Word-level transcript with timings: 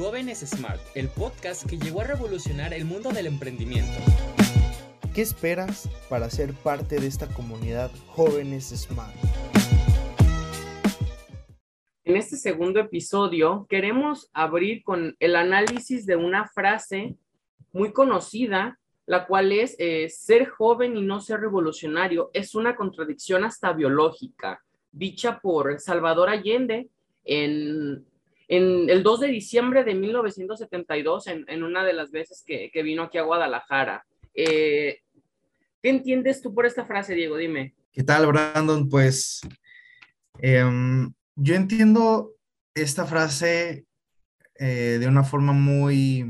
Jóvenes 0.00 0.38
Smart, 0.38 0.80
el 0.94 1.10
podcast 1.10 1.68
que 1.68 1.76
llegó 1.76 2.00
a 2.00 2.04
revolucionar 2.04 2.72
el 2.72 2.86
mundo 2.86 3.10
del 3.10 3.26
emprendimiento. 3.26 4.00
¿Qué 5.14 5.20
esperas 5.20 5.90
para 6.08 6.30
ser 6.30 6.54
parte 6.54 6.98
de 6.98 7.06
esta 7.06 7.26
comunidad 7.26 7.90
Jóvenes 8.06 8.70
Smart? 8.70 9.14
En 12.04 12.16
este 12.16 12.38
segundo 12.38 12.80
episodio 12.80 13.66
queremos 13.68 14.30
abrir 14.32 14.82
con 14.84 15.16
el 15.20 15.36
análisis 15.36 16.06
de 16.06 16.16
una 16.16 16.48
frase 16.48 17.14
muy 17.70 17.92
conocida, 17.92 18.80
la 19.04 19.26
cual 19.26 19.52
es 19.52 19.76
eh, 19.78 20.08
ser 20.08 20.48
joven 20.48 20.96
y 20.96 21.02
no 21.02 21.20
ser 21.20 21.40
revolucionario. 21.40 22.30
Es 22.32 22.54
una 22.54 22.74
contradicción 22.74 23.44
hasta 23.44 23.74
biológica, 23.74 24.64
dicha 24.92 25.40
por 25.40 25.78
Salvador 25.78 26.30
Allende 26.30 26.88
en 27.22 28.06
en 28.50 28.90
el 28.90 29.04
2 29.04 29.20
de 29.20 29.28
diciembre 29.28 29.84
de 29.84 29.94
1972, 29.94 31.28
en, 31.28 31.44
en 31.46 31.62
una 31.62 31.84
de 31.84 31.92
las 31.92 32.10
veces 32.10 32.42
que, 32.44 32.70
vino 32.82 33.04
aquí 33.04 33.16
a 33.16 33.22
Guadalajara. 33.22 34.04
Eh, 34.34 34.98
¿Qué 35.80 35.88
entiendes 35.88 36.42
tú 36.42 36.52
por 36.52 36.66
esta 36.66 36.84
frase, 36.84 37.14
Diego? 37.14 37.36
Dime. 37.36 37.74
¿Qué 37.92 38.02
tal, 38.02 38.26
Brandon? 38.26 38.88
Pues 38.88 39.40
eh, 40.42 40.64
yo 41.36 41.54
entiendo 41.54 42.32
esta 42.74 43.06
frase 43.06 43.86
eh, 44.58 44.96
de 44.98 45.06
una 45.06 45.22
forma 45.22 45.52
muy, 45.52 46.28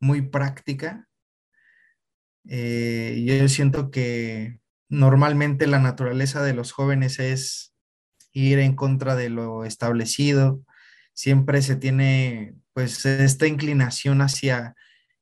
muy 0.00 0.22
práctica. 0.22 1.08
Eh, 2.48 3.22
yo 3.24 3.48
siento 3.48 3.92
que 3.92 4.58
normalmente 4.88 5.68
la 5.68 5.78
naturaleza 5.78 6.42
de 6.42 6.54
los 6.54 6.72
jóvenes 6.72 7.20
es 7.20 7.72
ir 8.32 8.58
en 8.58 8.74
contra 8.74 9.14
de 9.14 9.30
lo 9.30 9.64
establecido, 9.64 10.64
siempre 11.18 11.62
se 11.62 11.74
tiene 11.74 12.54
pues 12.72 13.04
esta 13.04 13.48
inclinación 13.48 14.20
hacia 14.20 14.76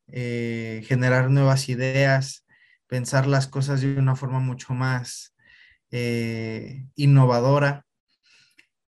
eh, 0.09 0.85
generar 0.87 1.31
nuevas 1.31 1.71
ideas, 1.71 2.45
pensar 2.87 3.27
las 3.27 3.47
cosas 3.47 3.81
de 3.81 3.97
una 3.97 4.15
forma 4.15 4.39
mucho 4.39 4.75
más 4.75 5.35
eh, 5.91 6.87
innovadora. 6.97 7.87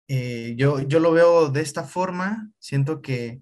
Eh, 0.08 0.56
yo, 0.58 0.80
yo 0.80 1.02
lo 1.02 1.12
veo 1.12 1.50
de 1.50 1.60
esta 1.60 1.84
forma, 1.84 2.50
siento 2.58 3.02
que 3.02 3.42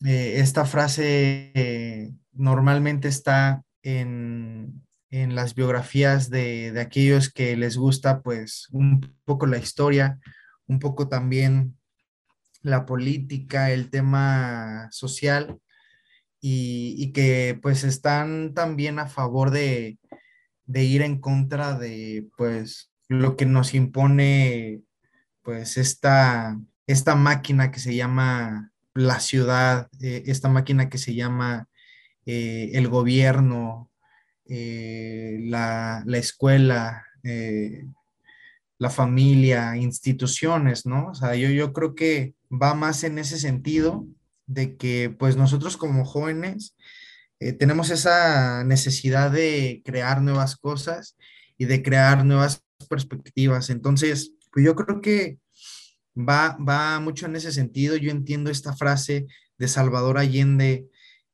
esta 0.00 0.64
frase 0.64 2.12
normalmente 2.32 3.06
está 3.06 3.62
en, 3.82 4.84
en 5.10 5.36
las 5.36 5.54
biografías 5.54 6.28
de, 6.28 6.72
de, 6.72 6.80
aquellos 6.80 7.32
que 7.32 7.56
les 7.56 7.76
gusta 7.76 8.20
pues 8.20 8.66
un 8.72 9.16
poco 9.24 9.46
la 9.46 9.58
historia, 9.58 10.18
un 10.66 10.80
poco 10.80 11.08
también 11.08 11.77
la 12.62 12.86
política, 12.86 13.70
el 13.70 13.90
tema 13.90 14.88
social 14.90 15.58
y, 16.40 17.12
que 17.12 17.58
pues 17.60 17.84
están 17.84 18.54
también 18.54 18.98
a 18.98 19.06
favor 19.06 19.50
de, 19.50 19.98
ir 20.66 21.02
en 21.02 21.20
contra 21.20 21.78
de 21.78 22.26
pues 22.36 22.90
lo 23.08 23.36
que 23.36 23.46
nos 23.46 23.74
impone 23.74 24.82
pues 25.42 25.78
esta, 25.78 26.58
esta 26.86 27.14
máquina 27.14 27.70
que 27.70 27.80
se 27.80 27.94
llama 27.94 28.72
la 28.94 29.20
ciudad, 29.20 29.88
eh, 30.00 30.24
esta 30.26 30.48
máquina 30.48 30.88
que 30.88 30.98
se 30.98 31.14
llama 31.14 31.68
eh, 32.26 32.70
el 32.74 32.88
gobierno, 32.88 33.90
eh, 34.46 35.38
la, 35.44 36.02
la, 36.04 36.18
escuela, 36.18 37.06
la 38.78 38.90
familia, 38.90 39.76
instituciones, 39.76 40.86
¿no? 40.86 41.08
O 41.08 41.14
sea, 41.14 41.34
yo, 41.34 41.48
yo 41.50 41.72
creo 41.72 41.94
que 41.94 42.34
va 42.50 42.74
más 42.74 43.04
en 43.04 43.18
ese 43.18 43.38
sentido 43.38 44.06
de 44.46 44.76
que 44.76 45.14
pues 45.16 45.36
nosotros 45.36 45.76
como 45.76 46.04
jóvenes 46.04 46.74
eh, 47.40 47.52
tenemos 47.52 47.90
esa 47.90 48.64
necesidad 48.64 49.30
de 49.30 49.82
crear 49.84 50.22
nuevas 50.22 50.56
cosas 50.56 51.16
y 51.56 51.66
de 51.66 51.82
crear 51.82 52.24
nuevas 52.24 52.64
perspectivas. 52.88 53.70
Entonces, 53.70 54.32
pues 54.52 54.64
yo 54.64 54.74
creo 54.74 55.00
que 55.00 55.38
va, 56.16 56.56
va 56.56 56.98
mucho 57.00 57.26
en 57.26 57.36
ese 57.36 57.52
sentido. 57.52 57.96
Yo 57.96 58.10
entiendo 58.10 58.50
esta 58.50 58.74
frase 58.74 59.26
de 59.56 59.68
Salvador 59.68 60.18
Allende 60.18 60.88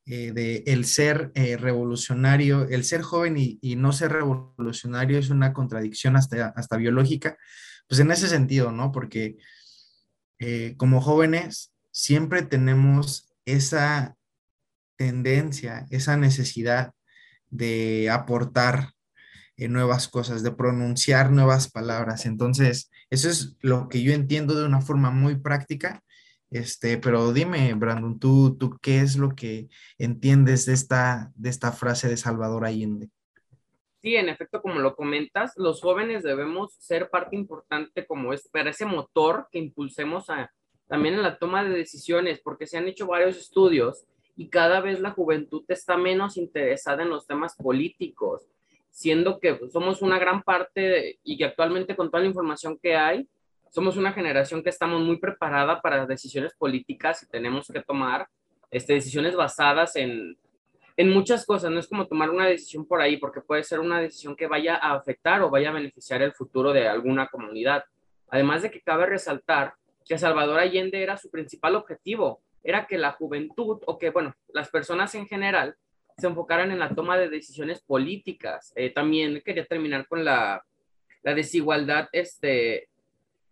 eh, 0.07 0.31
de 0.33 0.63
el 0.67 0.85
ser 0.85 1.31
eh, 1.33 1.57
revolucionario, 1.57 2.67
el 2.67 2.83
ser 2.83 3.01
joven 3.01 3.37
y, 3.37 3.57
y, 3.61 3.75
no 3.75 3.91
ser 3.91 4.11
revolucionario 4.11 5.17
es 5.17 5.31
una 5.31 5.51
contradicción 5.51 6.15
hasta, 6.15 6.49
hasta 6.49 6.77
biológica, 6.77 7.37
pues 7.87 7.99
en 7.99 8.11
ese 8.11 8.27
sentido, 8.27 8.71
¿no? 8.71 8.91
Porque 8.91 9.37
eh, 10.39 10.75
como 10.77 11.01
jóvenes 11.01 11.73
siempre 11.91 12.41
tenemos 12.41 13.33
esa 13.45 14.15
tendencia, 14.97 15.85
esa 15.89 16.17
necesidad 16.17 16.93
de 17.49 18.09
aportar 18.09 18.91
nuevas 19.57 20.09
cosas, 20.09 20.43
de 20.43 20.51
pronunciar 20.51 21.31
nuevas 21.31 21.71
palabras. 21.71 22.25
Entonces, 22.25 22.91
eso 23.09 23.29
es 23.29 23.55
lo 23.61 23.87
que 23.87 24.03
yo 24.03 24.13
entiendo 24.13 24.59
de 24.59 24.65
una 24.65 24.81
forma 24.81 25.11
muy 25.11 25.37
práctica 25.37 26.03
este, 26.55 26.97
pero 26.97 27.33
dime, 27.33 27.73
Brandon, 27.73 28.19
¿tú, 28.19 28.55
¿tú 28.57 28.77
qué 28.81 29.01
es 29.01 29.17
lo 29.17 29.35
que 29.35 29.67
entiendes 29.97 30.65
de 30.65 30.73
esta, 30.73 31.31
de 31.35 31.49
esta 31.49 31.71
frase 31.71 32.07
de 32.07 32.17
Salvador 32.17 32.65
Allende? 32.65 33.09
Sí, 34.05 34.15
en 34.15 34.29
efecto, 34.29 34.61
como 34.61 34.79
lo 34.81 34.95
comentas, 34.95 35.53
los 35.57 35.81
jóvenes 35.81 36.21
debemos 36.21 36.75
ser 36.75 37.09
parte 37.09 37.35
importante 37.35 38.05
como 38.05 38.33
es 38.33 38.47
para 38.49 38.69
ese 38.69 38.85
motor 38.85 39.47
que 39.51 39.57
impulsemos 39.57 40.29
a, 40.29 40.53
también 40.87 41.15
en 41.15 41.23
la 41.23 41.39
toma 41.39 41.63
de 41.63 41.71
decisiones, 41.71 42.39
porque 42.39 42.67
se 42.67 42.77
han 42.77 42.87
hecho 42.87 43.07
varios 43.07 43.35
estudios 43.35 44.05
y 44.35 44.49
cada 44.49 44.79
vez 44.79 44.99
la 44.99 45.09
juventud 45.09 45.63
está 45.69 45.97
menos 45.97 46.37
interesada 46.37 47.01
en 47.01 47.09
los 47.09 47.25
temas 47.25 47.55
políticos, 47.55 48.45
siendo 48.91 49.39
que 49.39 49.59
somos 49.73 50.03
una 50.03 50.19
gran 50.19 50.43
parte 50.43 51.17
y 51.23 51.35
que 51.35 51.45
actualmente 51.45 51.95
con 51.95 52.11
toda 52.11 52.21
la 52.21 52.29
información 52.29 52.77
que 52.77 52.95
hay, 52.95 53.27
somos 53.71 53.97
una 53.97 54.13
generación 54.13 54.61
que 54.61 54.69
estamos 54.69 55.01
muy 55.01 55.17
preparada 55.17 55.81
para 55.81 56.05
decisiones 56.05 56.53
políticas 56.53 57.23
y 57.23 57.27
tenemos 57.27 57.69
que 57.69 57.81
tomar 57.81 58.27
este, 58.69 58.93
decisiones 58.93 59.35
basadas 59.35 59.95
en, 59.95 60.37
en 60.97 61.09
muchas 61.09 61.45
cosas. 61.45 61.71
No 61.71 61.79
es 61.79 61.87
como 61.87 62.07
tomar 62.07 62.29
una 62.29 62.47
decisión 62.47 62.85
por 62.85 63.01
ahí, 63.01 63.17
porque 63.17 63.41
puede 63.41 63.63
ser 63.63 63.79
una 63.79 63.99
decisión 63.99 64.35
que 64.35 64.47
vaya 64.47 64.75
a 64.75 64.95
afectar 64.95 65.41
o 65.41 65.49
vaya 65.49 65.69
a 65.69 65.73
beneficiar 65.73 66.21
el 66.21 66.33
futuro 66.33 66.73
de 66.73 66.87
alguna 66.87 67.27
comunidad. 67.27 67.83
Además 68.29 68.61
de 68.61 68.71
que 68.71 68.81
cabe 68.81 69.05
resaltar 69.05 69.75
que 70.05 70.17
Salvador 70.17 70.59
Allende 70.59 71.01
era 71.01 71.17
su 71.17 71.29
principal 71.29 71.75
objetivo, 71.75 72.41
era 72.63 72.87
que 72.87 72.97
la 72.97 73.11
juventud 73.11 73.81
o 73.85 73.97
que, 73.97 74.09
bueno, 74.09 74.35
las 74.49 74.69
personas 74.69 75.13
en 75.15 75.27
general 75.27 75.75
se 76.17 76.27
enfocaran 76.27 76.71
en 76.71 76.79
la 76.79 76.89
toma 76.95 77.17
de 77.17 77.29
decisiones 77.29 77.81
políticas. 77.81 78.71
Eh, 78.75 78.91
también 78.91 79.41
quería 79.45 79.65
terminar 79.65 80.07
con 80.07 80.23
la, 80.23 80.63
la 81.23 81.33
desigualdad 81.33 82.07
este, 82.11 82.89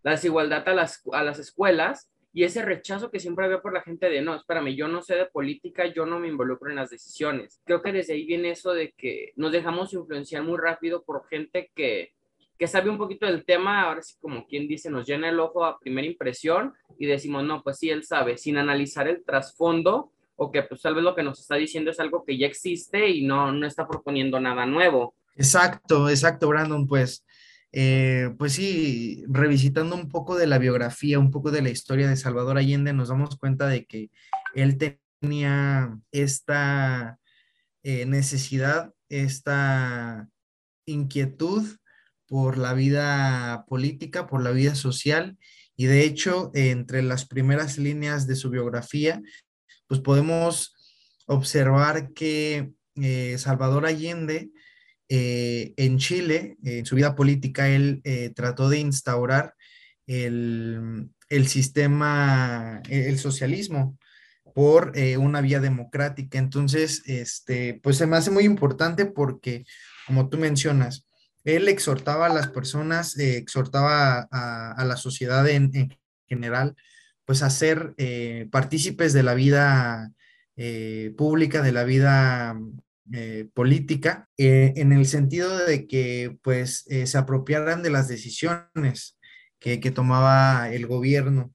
la 0.04 0.12
desigualdad 0.12 0.68
a 0.68 0.74
las, 0.74 1.02
a 1.12 1.24
las 1.24 1.38
escuelas 1.38 2.10
y 2.36 2.42
ese 2.42 2.62
rechazo 2.62 3.12
que 3.12 3.20
siempre 3.20 3.44
había 3.44 3.62
por 3.62 3.72
la 3.72 3.80
gente 3.80 4.10
de, 4.10 4.20
no, 4.20 4.34
espérame, 4.34 4.74
yo 4.74 4.88
no 4.88 5.02
sé 5.02 5.14
de 5.14 5.26
política, 5.26 5.86
yo 5.86 6.04
no 6.04 6.18
me 6.18 6.26
involucro 6.26 6.68
en 6.68 6.74
las 6.76 6.90
decisiones. 6.90 7.60
Creo 7.64 7.80
que 7.80 7.92
desde 7.92 8.14
ahí 8.14 8.26
viene 8.26 8.50
eso 8.50 8.72
de 8.72 8.92
que 8.98 9.32
nos 9.36 9.52
dejamos 9.52 9.94
influenciar 9.94 10.42
muy 10.42 10.58
rápido 10.58 11.04
por 11.04 11.28
gente 11.28 11.70
que, 11.76 12.12
que 12.58 12.66
sabe 12.66 12.90
un 12.90 12.98
poquito 12.98 13.24
del 13.24 13.44
tema, 13.44 13.82
ahora 13.82 14.02
sí 14.02 14.16
como 14.20 14.48
quien 14.48 14.66
dice, 14.66 14.90
nos 14.90 15.06
llena 15.06 15.28
el 15.28 15.38
ojo 15.38 15.64
a 15.64 15.78
primera 15.78 16.08
impresión 16.08 16.74
y 16.98 17.06
decimos, 17.06 17.44
no, 17.44 17.62
pues 17.62 17.78
sí, 17.78 17.88
él 17.90 18.02
sabe, 18.02 18.36
sin 18.36 18.58
analizar 18.58 19.06
el 19.06 19.24
trasfondo 19.24 20.10
o 20.34 20.50
que 20.50 20.64
pues 20.64 20.82
tal 20.82 20.96
vez 20.96 21.04
lo 21.04 21.14
que 21.14 21.22
nos 21.22 21.38
está 21.38 21.54
diciendo 21.54 21.92
es 21.92 22.00
algo 22.00 22.24
que 22.24 22.36
ya 22.36 22.48
existe 22.48 23.08
y 23.10 23.24
no, 23.24 23.52
no 23.52 23.64
está 23.64 23.86
proponiendo 23.86 24.40
nada 24.40 24.66
nuevo. 24.66 25.14
Exacto, 25.36 26.08
exacto, 26.08 26.48
Brandon, 26.48 26.84
pues 26.88 27.24
eh, 27.76 28.32
pues 28.38 28.52
sí, 28.52 29.24
revisitando 29.26 29.96
un 29.96 30.08
poco 30.08 30.36
de 30.36 30.46
la 30.46 30.58
biografía, 30.58 31.18
un 31.18 31.32
poco 31.32 31.50
de 31.50 31.60
la 31.60 31.70
historia 31.70 32.08
de 32.08 32.16
Salvador 32.16 32.56
Allende, 32.56 32.92
nos 32.92 33.08
damos 33.08 33.36
cuenta 33.36 33.66
de 33.66 33.84
que 33.84 34.10
él 34.54 34.78
tenía 35.20 35.98
esta 36.12 37.18
eh, 37.82 38.06
necesidad, 38.06 38.92
esta 39.08 40.28
inquietud 40.86 41.66
por 42.28 42.58
la 42.58 42.74
vida 42.74 43.64
política, 43.66 44.28
por 44.28 44.40
la 44.44 44.52
vida 44.52 44.76
social, 44.76 45.36
y 45.76 45.86
de 45.86 46.04
hecho, 46.04 46.52
entre 46.54 47.02
las 47.02 47.26
primeras 47.26 47.76
líneas 47.76 48.28
de 48.28 48.36
su 48.36 48.50
biografía, 48.50 49.20
pues 49.88 50.00
podemos 50.00 50.76
observar 51.26 52.12
que 52.12 52.70
eh, 52.94 53.36
Salvador 53.38 53.84
Allende 53.84 54.52
eh, 55.08 55.74
en 55.76 55.98
Chile, 55.98 56.56
en 56.64 56.86
su 56.86 56.96
vida 56.96 57.14
política, 57.14 57.68
él 57.68 58.00
eh, 58.04 58.32
trató 58.34 58.68
de 58.68 58.78
instaurar 58.78 59.54
el, 60.06 61.10
sistema, 61.46 62.82
el 62.88 63.18
socialismo 63.18 63.98
por 64.54 64.92
eh, 64.96 65.16
una 65.16 65.40
vía 65.40 65.60
democrática. 65.60 66.38
Entonces, 66.38 67.02
este, 67.06 67.80
pues 67.82 67.96
se 67.98 68.06
me 68.06 68.16
hace 68.16 68.30
muy 68.30 68.44
importante 68.44 69.04
porque, 69.04 69.64
como 70.06 70.28
tú 70.28 70.38
mencionas, 70.38 71.06
él 71.44 71.68
exhortaba 71.68 72.26
a 72.26 72.34
las 72.34 72.48
personas, 72.48 73.18
exhortaba 73.18 74.26
a, 74.30 74.84
la 74.84 74.96
sociedad 74.96 75.46
en, 75.48 75.70
general, 76.26 76.74
pues 77.26 77.42
a 77.42 77.50
ser 77.50 77.94
partícipes 78.50 79.12
de 79.12 79.22
la 79.22 79.34
vida 79.34 80.10
pública, 81.16 81.60
de 81.60 81.72
la 81.72 81.84
vida 81.84 82.56
política, 83.52 84.28
en 84.38 84.92
el 84.92 85.04
sentido 85.06 85.58
de 85.66 85.86
que 85.86 86.38
pues 86.42 86.86
se 86.88 87.18
apropiaran 87.18 87.82
de 87.82 87.90
las 87.90 88.08
decisiones 88.08 89.18
que, 89.58 89.78
que 89.78 89.90
tomaba 89.90 90.70
el 90.70 90.86
gobierno 90.86 91.52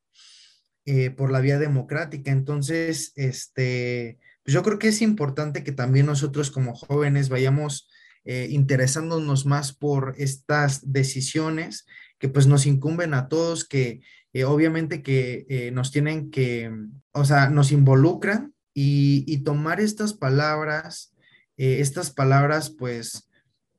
por 1.17 1.31
la 1.31 1.39
vía 1.39 1.57
democrática. 1.57 2.31
Entonces, 2.31 3.13
este, 3.15 4.19
pues 4.43 4.53
yo 4.53 4.63
creo 4.63 4.79
que 4.79 4.87
es 4.87 5.01
importante 5.01 5.63
que 5.63 5.71
también 5.71 6.05
nosotros 6.05 6.51
como 6.51 6.75
jóvenes 6.75 7.29
vayamos 7.29 7.89
eh, 8.25 8.47
interesándonos 8.49 9.45
más 9.45 9.73
por 9.73 10.13
estas 10.17 10.91
decisiones 10.91 11.85
que 12.19 12.29
pues 12.29 12.47
nos 12.47 12.65
incumben 12.65 13.13
a 13.13 13.29
todos, 13.29 13.63
que 13.63 14.01
eh, 14.33 14.43
obviamente 14.43 15.01
que 15.01 15.45
eh, 15.49 15.71
nos 15.71 15.91
tienen 15.91 16.29
que, 16.31 16.71
o 17.11 17.25
sea, 17.25 17.49
nos 17.49 17.71
involucran 17.71 18.53
y, 18.73 19.43
tomar 19.43 19.79
estas 19.81 20.13
palabras, 20.13 21.13
estas 21.59 22.11
palabras 22.11 22.69
pues 22.69 23.29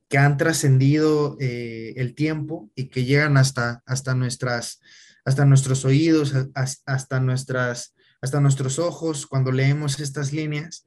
que 0.09 0.19
han 0.19 0.37
trascendido 0.37 1.37
el 1.39 2.15
tiempo 2.15 2.71
y 2.75 2.89
que 2.89 3.05
llegan 3.05 3.37
hasta, 3.37 3.83
hasta, 3.87 4.15
nuestras, 4.15 4.81
hasta 5.25 5.45
nuestros 5.45 5.85
oídos, 5.85 6.35
hasta, 6.55 7.21
nuestras, 7.21 7.95
hasta 8.21 8.41
nuestros 8.41 8.79
ojos 8.79 9.27
cuando 9.27 9.53
leemos 9.53 10.01
estas 10.01 10.33
líneas, 10.33 10.85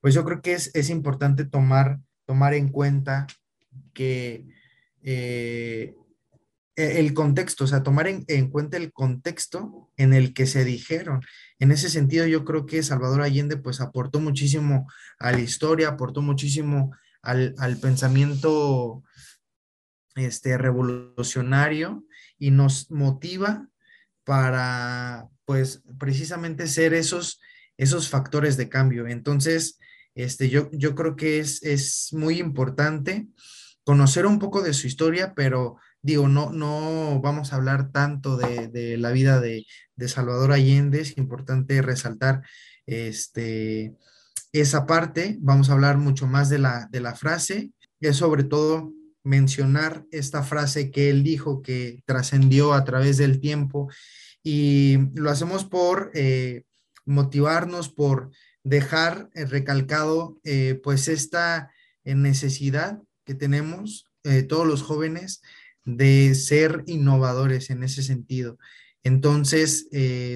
pues 0.00 0.14
yo 0.14 0.24
creo 0.24 0.42
que 0.42 0.52
es, 0.52 0.70
es 0.74 0.90
importante 0.90 1.44
tomar 1.44 1.98
tomar 2.24 2.54
en 2.54 2.68
cuenta 2.70 3.26
que 3.92 4.46
eh, 5.02 5.94
el 6.76 7.12
contexto, 7.12 7.64
o 7.64 7.66
sea, 7.66 7.82
tomar 7.82 8.06
en, 8.08 8.50
cuenta 8.50 8.76
el 8.76 8.92
contexto 8.92 9.90
en 9.96 10.14
el 10.14 10.32
que 10.32 10.46
se 10.46 10.64
dijeron. 10.64 11.20
En 11.58 11.70
ese 11.70 11.90
sentido, 11.90 12.26
yo 12.26 12.44
creo 12.44 12.64
que 12.64 12.82
Salvador 12.82 13.20
Allende 13.20 13.56
pues 13.56 13.80
aportó 13.80 14.20
muchísimo 14.20 14.86
a 15.18 15.32
la 15.32 15.40
historia, 15.40 15.88
aportó 15.88 16.22
muchísimo 16.22 16.92
al, 17.20 17.54
pensamiento 17.80 19.02
este, 20.16 20.56
revolucionario 20.56 22.04
y 22.38 22.50
nos 22.50 22.90
motiva 22.90 23.68
para 24.24 25.28
pues 25.44 25.82
precisamente 25.98 26.66
ser 26.68 26.94
esos, 26.94 27.40
esos 27.76 28.08
factores 28.08 28.56
de 28.56 28.68
cambio. 28.68 29.06
Entonces, 29.08 29.78
este, 30.14 30.48
yo, 30.48 30.70
yo 30.72 30.94
creo 30.94 31.16
que 31.16 31.38
es, 31.38 31.62
es 31.62 32.08
muy 32.12 32.38
importante 32.38 33.28
conocer 33.84 34.26
un 34.26 34.38
poco 34.38 34.62
de 34.62 34.72
su 34.72 34.86
historia, 34.86 35.34
pero 35.34 35.76
digo, 36.02 36.28
no, 36.28 36.50
no 36.50 37.20
vamos 37.22 37.52
a 37.52 37.56
hablar 37.56 37.92
tanto 37.92 38.36
de, 38.36 38.96
la 38.98 39.10
vida 39.12 39.40
de, 39.40 39.66
Salvador 40.08 40.50
Allende, 40.50 41.00
es 41.00 41.16
importante 41.16 41.80
resaltar 41.80 42.42
este, 42.86 43.94
esa 44.52 44.84
parte, 44.84 45.38
vamos 45.40 45.70
a 45.70 45.74
hablar 45.74 45.96
mucho 45.96 46.26
más 46.26 46.48
de 46.48 46.58
la, 46.58 46.88
de 46.90 47.00
la 47.00 47.14
frase, 47.14 47.70
es 48.00 48.16
sobre 48.16 48.42
todo 48.42 48.92
mencionar 49.22 50.04
esta 50.10 50.42
frase 50.42 50.90
que 50.90 51.08
él 51.08 51.22
dijo 51.22 51.62
que 51.62 52.02
trascendió 52.04 52.72
a 52.72 52.84
través 52.84 53.16
del 53.16 53.40
tiempo 53.40 53.88
y 54.42 54.98
lo 55.14 55.30
hacemos 55.30 55.64
por 55.64 56.10
eh, 56.14 56.64
motivarnos, 57.04 57.88
por 57.88 58.30
dejar 58.64 59.30
eh, 59.34 59.44
recalcado 59.44 60.40
eh, 60.42 60.80
pues 60.82 61.06
esta 61.06 61.70
necesidad 62.04 63.00
que 63.24 63.34
tenemos 63.34 64.06
todos 64.48 64.66
los 64.66 64.82
jóvenes 64.82 65.40
de 65.84 66.34
ser 66.34 66.84
innovadores 66.86 67.70
en 67.70 67.82
ese 67.82 68.02
sentido. 68.02 68.58
Entonces, 69.02 69.88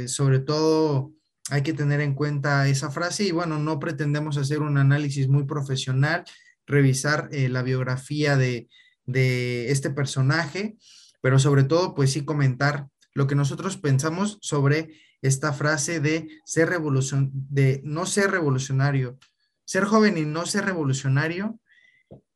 sobre 0.07 0.41
todo 0.41 1.13
hay 1.51 1.63
que 1.63 1.73
tener 1.73 2.01
en 2.01 2.15
cuenta 2.15 2.67
esa 2.69 2.91
frase 2.91 3.25
y 3.25 3.31
bueno, 3.31 3.59
no 3.59 3.79
pretendemos 3.79 4.37
hacer 4.37 4.61
un 4.61 4.79
análisis 4.79 5.29
muy 5.29 5.45
profesional, 5.45 6.25
revisar 6.67 7.29
la 7.33 7.63
biografía 7.63 8.37
de, 8.37 8.69
de 9.05 9.71
este 9.71 9.91
personaje, 9.91 10.77
pero 11.23 11.39
sobre 11.39 11.65
todo 11.65 11.95
pues 11.95 12.13
sí 12.13 12.25
comentar 12.25 12.89
lo 13.15 13.27
que 13.27 13.35
nosotros 13.35 13.79
pensamos 13.79 14.39
sobre 14.43 15.01
esta 15.23 15.53
frase 15.53 16.01
de 16.01 16.29
ser 16.45 16.69
revolución, 16.69 17.31
de 17.33 17.81
no 17.83 18.05
ser 18.05 18.31
revolucionario. 18.31 19.19
Ser 19.65 19.85
joven 19.85 20.19
y 20.19 20.25
no 20.25 20.45
ser 20.45 20.67
revolucionario 20.67 21.59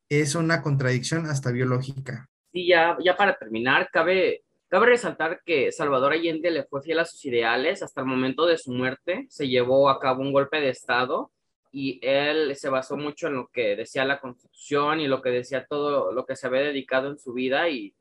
es 0.09 0.35
una 0.35 0.63
contradicción 0.63 1.27
hasta 1.27 1.51
biológica. 1.51 2.30
Sí, 2.53 2.67
ya, 2.67 2.97
ya 3.03 3.17
para 3.17 3.37
terminar, 3.37 3.89
cabe, 3.93 4.43
cabe 4.69 4.87
resaltar 4.87 5.41
que 5.45 5.71
Salvador 5.71 6.13
Allende 6.13 6.51
le 6.51 6.65
fue 6.65 6.83
fiel 6.83 6.99
a 6.99 7.05
sus 7.05 7.25
ideales 7.25 7.83
hasta 7.83 8.01
el 8.01 8.07
momento 8.07 8.47
de 8.47 8.59
su 8.59 8.73
muerte. 8.73 9.27
Se 9.29 9.49
llevó 9.49 9.89
a 9.89 10.01
cabo 10.01 10.23
un 10.23 10.33
golpe 10.33 10.61
de 10.61 10.71
Estado 10.71 11.31
y 11.73 12.01
él 12.03 12.57
se 12.57 12.69
basó 12.69 12.97
mucho 12.97 13.29
en 13.29 13.35
lo 13.35 13.49
que 13.49 13.77
decía 13.77 14.05
la 14.05 14.21
Constitución 14.21 15.01
y 15.01 15.07
lo 15.07 15.23
que 15.23 15.31
decía 15.31 15.67
todo 15.69 16.13
lo 16.13 16.27
que 16.27 16.35
se 16.35 16.49
había 16.49 16.63
dedicado 16.63 17.09
en 17.09 17.19
su 17.19 17.33
vida 17.33 17.69
y, 17.69 17.95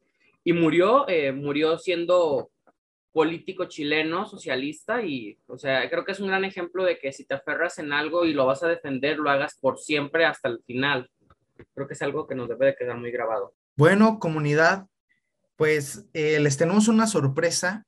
y 0.43 0.53
murió, 0.53 1.07
eh, 1.07 1.31
murió 1.31 1.77
siendo 1.77 2.49
político 3.11 3.65
chileno, 3.65 4.25
socialista, 4.25 5.01
y, 5.01 5.37
o 5.47 5.57
sea, 5.57 5.89
creo 5.89 6.05
que 6.05 6.11
es 6.11 6.19
un 6.19 6.27
gran 6.27 6.45
ejemplo 6.45 6.83
de 6.83 6.97
que 6.99 7.11
si 7.11 7.25
te 7.25 7.33
aferras 7.33 7.79
en 7.79 7.91
algo 7.91 8.25
y 8.25 8.33
lo 8.33 8.45
vas 8.45 8.63
a 8.63 8.67
defender, 8.67 9.17
lo 9.17 9.29
hagas 9.29 9.57
por 9.59 9.79
siempre 9.79 10.25
hasta 10.25 10.49
el 10.49 10.61
final. 10.63 11.09
Creo 11.73 11.87
que 11.87 11.93
es 11.93 12.01
algo 12.01 12.27
que 12.27 12.35
nos 12.35 12.47
debe 12.47 12.67
de 12.67 12.75
quedar 12.75 12.97
muy 12.97 13.11
grabado. 13.11 13.53
Bueno, 13.79 14.19
comunidad, 14.19 14.87
pues 15.55 16.03
eh, 16.11 16.41
les 16.41 16.57
tenemos 16.57 16.89
una 16.89 17.07
sorpresa. 17.07 17.87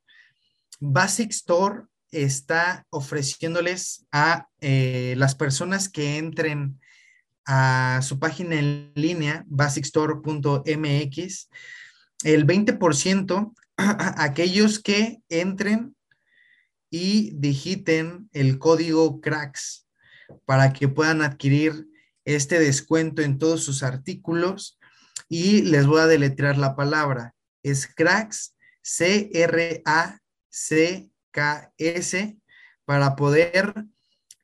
Basic 0.79 1.31
Store 1.31 1.81
está 2.11 2.85
ofreciéndoles 2.91 4.05
a 4.09 4.47
eh, 4.61 5.15
las 5.17 5.35
personas 5.35 5.89
que 5.89 6.17
entren 6.17 6.79
a 7.45 7.99
su 8.03 8.19
página 8.19 8.55
en 8.55 8.93
línea, 8.95 9.43
basicstore.mx, 9.47 11.49
el 12.23 12.47
20% 12.47 13.53
aquellos 13.75 14.79
que 14.79 15.17
entren 15.27 15.93
y 16.89 17.33
digiten 17.35 18.29
el 18.31 18.59
código 18.59 19.19
CRACKS 19.19 19.89
para 20.45 20.71
que 20.71 20.87
puedan 20.87 21.21
adquirir 21.21 21.85
este 22.23 22.61
descuento 22.61 23.21
en 23.21 23.37
todos 23.37 23.65
sus 23.65 23.83
artículos 23.83 24.77
y 25.31 25.61
les 25.61 25.87
voy 25.87 26.01
a 26.01 26.07
deletrear 26.07 26.57
la 26.57 26.75
palabra. 26.75 27.33
Es 27.63 27.87
CRACKS, 27.87 28.53
C-R-A-C-K-S, 28.81 30.17
para 32.83 33.15
poder 33.15 33.73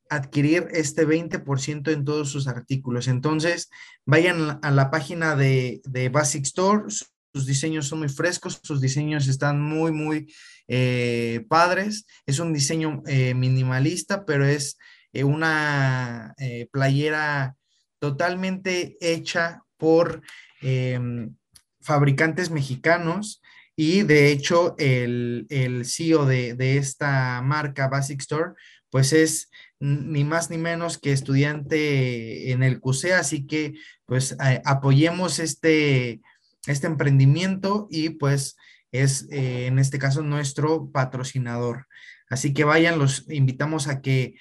adquirir 0.09 0.69
este 0.71 1.05
20% 1.05 1.91
en 1.91 2.05
todos 2.05 2.29
sus 2.29 2.47
artículos. 2.47 3.09
Entonces, 3.09 3.69
vayan 4.05 4.59
a 4.61 4.71
la 4.71 4.89
página 4.89 5.35
de, 5.35 5.81
de 5.83 6.07
Basic 6.07 6.45
Store, 6.45 6.85
sus 6.87 7.45
diseños 7.45 7.89
son 7.89 7.99
muy 7.99 8.07
frescos, 8.07 8.61
sus 8.63 8.79
diseños 8.79 9.27
están 9.27 9.61
muy, 9.61 9.91
muy 9.91 10.33
eh, 10.69 11.45
padres. 11.49 12.05
Es 12.25 12.39
un 12.39 12.53
diseño 12.53 13.03
eh, 13.07 13.33
minimalista, 13.33 14.23
pero 14.23 14.45
es 14.45 14.77
eh, 15.11 15.25
una 15.25 16.33
playera 16.71 17.57
totalmente 17.99 18.95
hecha 19.01 19.63
por 19.75 20.21
em, 20.61 21.35
fabricantes 21.81 22.51
mexicanos. 22.51 23.41
Y 23.75 24.01
de 24.03 24.31
hecho, 24.31 24.75
el, 24.79 25.45
el 25.49 25.85
CEO 25.85 26.25
de, 26.25 26.55
de, 26.55 26.77
esta 26.77 27.41
marca, 27.43 27.87
Basic 27.87 28.21
Store, 28.21 28.53
pues 28.89 29.13
es 29.13 29.49
ni 29.79 30.23
más 30.23 30.49
ni 30.49 30.57
menos 30.57 30.97
que 30.97 31.11
estudiante 31.11 32.51
en 32.51 32.63
el 32.63 32.79
CUSE, 32.79 33.13
así 33.13 33.45
que 33.45 33.75
pues 34.07 34.35
apoyemos 34.65 35.37
este 35.37 36.21
este 36.67 36.87
emprendimiento 36.87 37.87
y 37.89 38.09
pues 38.09 38.57
es 38.91 39.27
eh, 39.31 39.67
en 39.67 39.79
este 39.79 39.99
caso 39.99 40.21
nuestro 40.21 40.91
patrocinador. 40.91 41.87
Así 42.29 42.53
que 42.53 42.63
vayan, 42.63 42.99
los 42.99 43.29
invitamos 43.29 43.87
a 43.87 44.01
que 44.01 44.35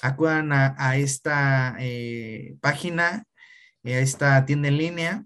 acudan 0.00 0.52
a, 0.52 0.96
esta 0.96 1.76
eh, 1.78 2.56
página, 2.60 3.24
a 3.84 3.88
esta 3.90 4.44
tienda 4.46 4.68
en 4.68 4.78
línea. 4.78 5.24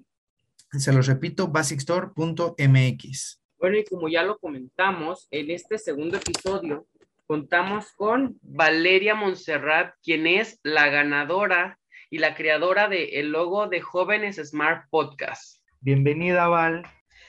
Se 0.78 0.92
los 0.92 1.06
repito, 1.06 1.48
basicstore.mx. 1.48 3.42
Bueno, 3.58 3.78
y 3.78 3.84
como 3.84 4.08
ya 4.08 4.22
lo 4.22 4.38
comentamos, 4.38 5.28
en 5.30 5.50
este 5.50 5.78
segundo 5.78 6.18
episodio 6.18 6.86
contamos 7.26 7.92
con 7.92 8.38
Valeria 8.42 9.14
Montserrat, 9.14 9.94
quien 10.02 10.26
es 10.26 10.60
la 10.62 10.88
ganadora 10.88 11.78
y 12.10 12.18
la 12.18 12.34
creadora 12.34 12.88
del 12.88 13.08
el 13.12 13.30
logo 13.32 13.68
de 13.68 13.80
Jóvenes 13.80 14.36
Smart 14.36 14.86
Podcast. 14.90 15.62
Bienvenida, 15.80 16.48
Val. 16.48 16.82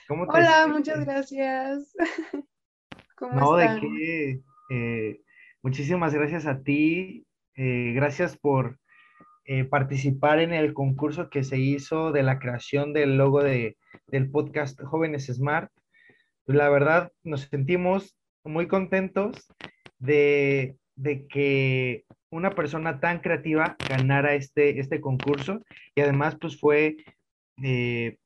¿Cómo 0.06 0.26
te 0.26 0.38
Hola, 0.38 0.66
muchas 0.68 1.04
gracias. 1.04 1.94
¿Cómo 3.16 3.34
no, 3.34 3.56
de 3.56 3.80
qué. 3.80 4.40
Eh, 4.70 5.20
muchísimas 5.62 6.14
gracias 6.14 6.46
a 6.46 6.62
ti. 6.62 7.26
Eh, 7.56 7.92
gracias 7.94 8.36
por 8.36 8.78
eh, 9.50 9.64
participar 9.64 10.40
en 10.40 10.52
el 10.52 10.74
concurso 10.74 11.30
que 11.30 11.42
se 11.42 11.56
hizo 11.56 12.12
de 12.12 12.22
la 12.22 12.38
creación 12.38 12.92
del 12.92 13.16
logo 13.16 13.42
de, 13.42 13.78
del 14.08 14.30
podcast 14.30 14.78
Jóvenes 14.82 15.24
Smart. 15.28 15.72
La 16.44 16.68
verdad, 16.68 17.12
nos 17.24 17.48
sentimos 17.48 18.14
muy 18.44 18.68
contentos 18.68 19.50
de, 19.98 20.76
que 21.30 22.04
una 22.28 22.50
persona 22.50 23.00
tan 23.00 23.20
creativa 23.20 23.74
ganara 23.88 24.34
este, 24.34 24.80
este 24.80 25.00
concurso 25.00 25.62
y 25.94 26.02
además 26.02 26.36
pues 26.38 26.60
fue 26.60 26.98
eh, 27.62 28.18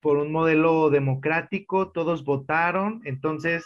por 0.00 0.16
un 0.16 0.32
modelo 0.32 0.90
democrático, 0.90 1.92
todos 1.92 2.24
votaron, 2.24 3.00
entonces 3.04 3.64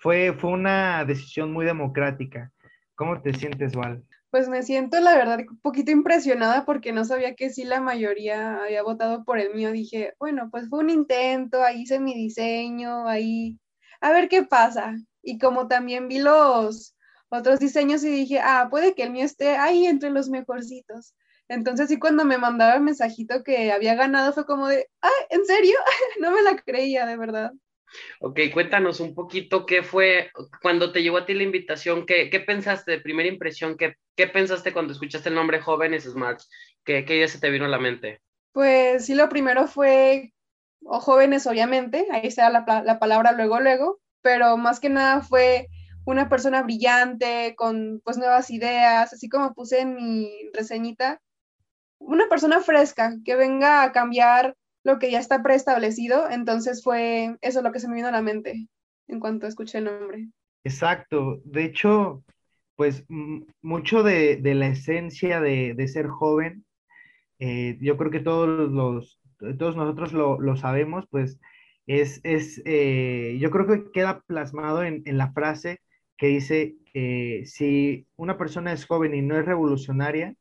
fue, 0.00 0.32
fue 0.32 0.52
una 0.52 1.04
decisión 1.04 1.52
muy 1.52 1.66
democrática. 1.66 2.50
¿Cómo 2.94 3.20
te 3.20 3.34
sientes, 3.34 3.76
Val? 3.76 4.02
Pues 4.34 4.48
me 4.48 4.64
siento, 4.64 4.98
la 4.98 5.14
verdad, 5.14 5.38
un 5.48 5.60
poquito 5.60 5.92
impresionada 5.92 6.64
porque 6.64 6.90
no 6.90 7.04
sabía 7.04 7.36
que 7.36 7.50
sí 7.50 7.62
la 7.62 7.80
mayoría 7.80 8.64
había 8.64 8.82
votado 8.82 9.22
por 9.24 9.38
el 9.38 9.54
mío. 9.54 9.70
Dije, 9.70 10.14
bueno, 10.18 10.48
pues 10.50 10.68
fue 10.68 10.80
un 10.80 10.90
intento, 10.90 11.62
ahí 11.62 11.82
hice 11.82 12.00
mi 12.00 12.14
diseño, 12.14 13.06
ahí, 13.06 13.60
a 14.00 14.10
ver 14.10 14.28
qué 14.28 14.42
pasa. 14.42 14.96
Y 15.22 15.38
como 15.38 15.68
también 15.68 16.08
vi 16.08 16.18
los 16.18 16.96
otros 17.28 17.60
diseños 17.60 18.02
y 18.02 18.10
dije, 18.10 18.40
ah, 18.40 18.66
puede 18.72 18.96
que 18.96 19.04
el 19.04 19.12
mío 19.12 19.24
esté 19.24 19.50
ahí 19.56 19.86
entre 19.86 20.10
los 20.10 20.28
mejorcitos. 20.28 21.14
Entonces 21.46 21.86
sí, 21.88 22.00
cuando 22.00 22.24
me 22.24 22.36
mandaba 22.36 22.74
el 22.74 22.82
mensajito 22.82 23.44
que 23.44 23.70
había 23.70 23.94
ganado 23.94 24.32
fue 24.32 24.46
como 24.46 24.66
de, 24.66 24.88
ah, 25.00 25.10
¿en 25.30 25.46
serio? 25.46 25.76
no 26.20 26.32
me 26.32 26.42
la 26.42 26.56
creía, 26.56 27.06
de 27.06 27.16
verdad. 27.16 27.52
Ok, 28.20 28.40
cuéntanos 28.52 29.00
un 29.00 29.14
poquito 29.14 29.66
qué 29.66 29.82
fue 29.82 30.30
cuando 30.62 30.92
te 30.92 31.02
llegó 31.02 31.18
a 31.18 31.26
ti 31.26 31.34
la 31.34 31.42
invitación, 31.42 32.06
qué, 32.06 32.30
qué 32.30 32.40
pensaste 32.40 32.92
de 32.92 33.00
primera 33.00 33.28
impresión, 33.28 33.76
qué, 33.76 33.94
qué 34.16 34.26
pensaste 34.26 34.72
cuando 34.72 34.92
escuchaste 34.92 35.28
el 35.28 35.34
nombre 35.34 35.60
Jóvenes 35.60 36.04
Smarts, 36.04 36.48
qué, 36.84 37.04
qué 37.04 37.16
idea 37.16 37.28
se 37.28 37.40
te 37.40 37.50
vino 37.50 37.64
a 37.64 37.68
la 37.68 37.78
mente. 37.78 38.20
Pues 38.52 39.06
sí, 39.06 39.14
lo 39.14 39.28
primero 39.28 39.66
fue, 39.66 40.32
o 40.84 41.00
jóvenes 41.00 41.46
obviamente, 41.46 42.06
ahí 42.12 42.26
está 42.26 42.50
la, 42.50 42.64
la 42.84 42.98
palabra 42.98 43.32
luego, 43.32 43.60
luego, 43.60 44.00
pero 44.22 44.56
más 44.56 44.80
que 44.80 44.88
nada 44.88 45.22
fue 45.22 45.68
una 46.04 46.28
persona 46.28 46.62
brillante, 46.62 47.54
con 47.56 48.00
pues 48.04 48.18
nuevas 48.18 48.50
ideas, 48.50 49.12
así 49.12 49.28
como 49.28 49.54
puse 49.54 49.80
en 49.80 49.94
mi 49.94 50.30
reseñita, 50.52 51.20
una 51.98 52.28
persona 52.28 52.60
fresca 52.60 53.14
que 53.24 53.36
venga 53.36 53.82
a 53.82 53.92
cambiar 53.92 54.56
lo 54.84 54.98
que 54.98 55.10
ya 55.10 55.18
está 55.18 55.42
preestablecido, 55.42 56.30
entonces 56.30 56.84
fue 56.84 57.36
eso 57.40 57.62
lo 57.62 57.72
que 57.72 57.80
se 57.80 57.88
me 57.88 57.96
vino 57.96 58.08
a 58.08 58.12
la 58.12 58.22
mente 58.22 58.68
en 59.08 59.18
cuanto 59.18 59.46
escuché 59.46 59.78
el 59.78 59.84
nombre. 59.84 60.28
Exacto, 60.62 61.40
de 61.44 61.64
hecho, 61.64 62.22
pues 62.76 63.04
mucho 63.08 64.02
de, 64.02 64.40
la 64.42 64.68
esencia 64.68 65.40
de, 65.40 65.88
ser 65.88 66.06
joven, 66.08 66.64
eh, 67.38 67.78
yo 67.80 67.96
creo 67.96 68.10
que 68.10 68.20
todos 68.20 68.70
los, 68.70 69.20
todos 69.58 69.76
nosotros 69.76 70.12
lo, 70.12 70.56
sabemos, 70.56 71.06
pues 71.10 71.40
es, 71.86 72.20
es 72.22 72.62
eh, 72.64 73.36
yo 73.40 73.50
creo 73.50 73.66
que 73.66 73.90
queda 73.92 74.20
plasmado 74.26 74.82
en, 74.84 75.02
la 75.04 75.32
frase 75.32 75.80
que 76.16 76.28
dice, 76.28 76.76
que 76.92 77.42
si 77.46 78.06
una 78.16 78.38
persona 78.38 78.72
es 78.72 78.86
joven 78.86 79.14
y 79.14 79.22
no 79.22 79.38
es 79.38 79.44
revolucionaria, 79.44 80.34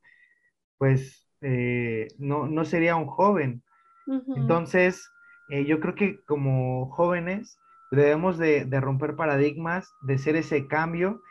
pues 0.77 1.27
eh, 1.41 2.07
no, 2.17 2.47
no 2.47 2.65
sería 2.65 2.95
un 2.95 3.07
joven. 3.07 3.63
Entonces, 4.07 5.09
eh, 5.49 5.65
yo 5.65 5.79
creo 5.79 5.95
que 5.95 6.19
como 6.25 6.89
jóvenes 6.91 7.57
debemos 7.91 8.37
de, 8.37 8.65
romper 8.81 9.15
paradigmas, 9.15 9.93
de 10.01 10.17
ser 10.17 10.35
ese 10.35 10.67
cambio 10.67 11.21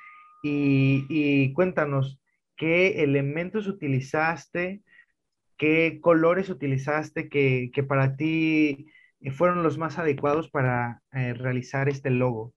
y, 0.43 1.53
cuéntanos, 1.55 2.21
¿qué 2.57 3.03
elementos 3.03 3.67
utilizaste? 3.67 4.83
¿Qué 5.57 6.01
colores 6.01 6.51
utilizaste 6.51 7.29
que, 7.29 7.85
para 7.87 8.17
ti 8.17 8.87
fueron 9.37 9.63
los 9.63 9.79
más 9.79 9.99
adecuados 9.99 10.51
para 10.51 11.03
eh, 11.13 11.35
realizar 11.35 11.89
este 11.89 12.11
logo? 12.11 12.55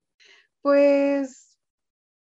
Pues 0.61 1.45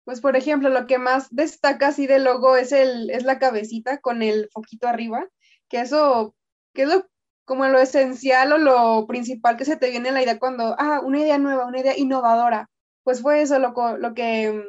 pues 0.07 0.21
por 0.21 0.37
ejemplo, 0.37 0.69
lo 0.69 0.87
que 0.87 0.99
más 0.99 1.35
destaca 1.35 1.89
así 1.89 2.07
del 2.07 2.23
logo 2.23 2.57
es, 2.57 2.71
el, 2.71 3.11
es 3.11 3.25
la 3.25 3.41
cabecita 3.41 3.99
con 3.99 4.23
el 4.23 4.49
foquito 4.53 4.87
arriba, 4.87 5.27
que 5.69 5.81
eso, 5.81 6.37
que 6.73 6.83
es 6.83 6.89
lo, 6.89 7.09
como 7.47 7.67
lo 7.69 7.79
esencial 7.81 8.53
o 8.53 8.59
lo 8.59 9.07
principal 9.07 9.57
que 9.57 9.65
se 9.65 9.77
te 9.77 9.91
viene 9.91 10.09
en 10.09 10.15
la 10.15 10.23
idea 10.23 10.39
cuando, 10.39 10.77
ah, 10.79 11.01
una 11.05 11.21
idea 11.21 11.39
nueva, 11.39 11.67
una 11.67 11.81
idea 11.81 11.99
innovadora. 11.99 12.71
Pues 13.05 13.23
fue 13.23 13.43
eso 13.43 13.59
lo, 13.59 13.73
lo 13.99 14.15
que, 14.15 14.65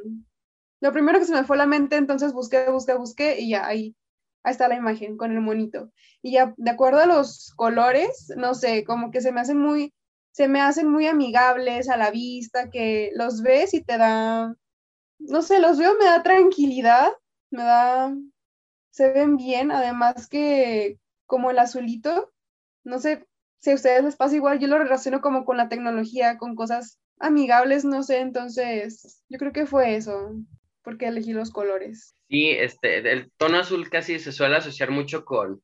lo 0.81 0.93
primero 0.93 1.19
que 1.19 1.25
se 1.25 1.33
me 1.33 1.43
fue 1.43 1.57
a 1.57 1.59
la 1.59 1.65
mente, 1.67 1.97
entonces 1.97 2.33
busqué, 2.33 2.69
busqué, 2.71 2.93
busqué 2.95 3.39
y 3.39 3.49
ya 3.51 3.67
ahí, 3.67 3.95
ahí 4.43 4.51
está 4.51 4.67
la 4.69 4.75
imagen 4.75 5.17
con 5.17 5.31
el 5.33 5.41
monito. 5.41 5.91
Y 6.21 6.33
ya 6.33 6.53
de 6.57 6.71
acuerdo 6.71 6.99
a 6.99 7.07
los 7.07 7.53
colores, 7.55 8.31
no 8.37 8.53
sé, 8.55 8.83
como 8.85 9.11
que 9.11 9.21
se 9.21 9.31
me 9.31 9.41
hacen 9.41 9.57
muy, 9.59 9.93
se 10.31 10.47
me 10.47 10.61
hacen 10.61 10.87
muy 10.89 11.07
amigables 11.07 11.89
a 11.89 11.97
la 11.97 12.11
vista, 12.11 12.69
que 12.69 13.11
los 13.15 13.41
ves 13.41 13.73
y 13.73 13.83
te 13.83 13.97
da 13.97 14.55
no 15.19 15.41
sé, 15.41 15.59
los 15.59 15.77
veo, 15.77 15.95
me 15.97 16.05
da 16.05 16.23
tranquilidad, 16.23 17.11
me 17.49 17.63
da, 17.63 18.15
se 18.91 19.11
ven 19.11 19.37
bien, 19.37 19.71
además 19.71 20.27
que 20.27 20.99
como 21.25 21.51
el 21.51 21.59
azulito, 21.59 22.31
no 22.87 22.99
sé 22.99 23.27
si 23.59 23.71
a 23.71 23.75
ustedes 23.75 24.03
les 24.03 24.15
pasa 24.15 24.35
igual, 24.35 24.59
yo 24.59 24.67
lo 24.67 24.77
relaciono 24.77 25.21
como 25.21 25.45
con 25.45 25.57
la 25.57 25.69
tecnología, 25.69 26.37
con 26.37 26.55
cosas 26.55 26.99
amigables, 27.19 27.85
no 27.85 28.03
sé, 28.03 28.19
entonces 28.19 29.23
yo 29.29 29.37
creo 29.37 29.51
que 29.51 29.65
fue 29.65 29.95
eso, 29.95 30.33
porque 30.83 31.07
elegí 31.07 31.33
los 31.33 31.51
colores. 31.51 32.15
Sí, 32.29 32.51
este, 32.51 32.97
el 33.11 33.31
tono 33.37 33.59
azul 33.59 33.89
casi 33.89 34.19
se 34.19 34.31
suele 34.31 34.57
asociar 34.57 34.91
mucho 34.91 35.25
con, 35.25 35.61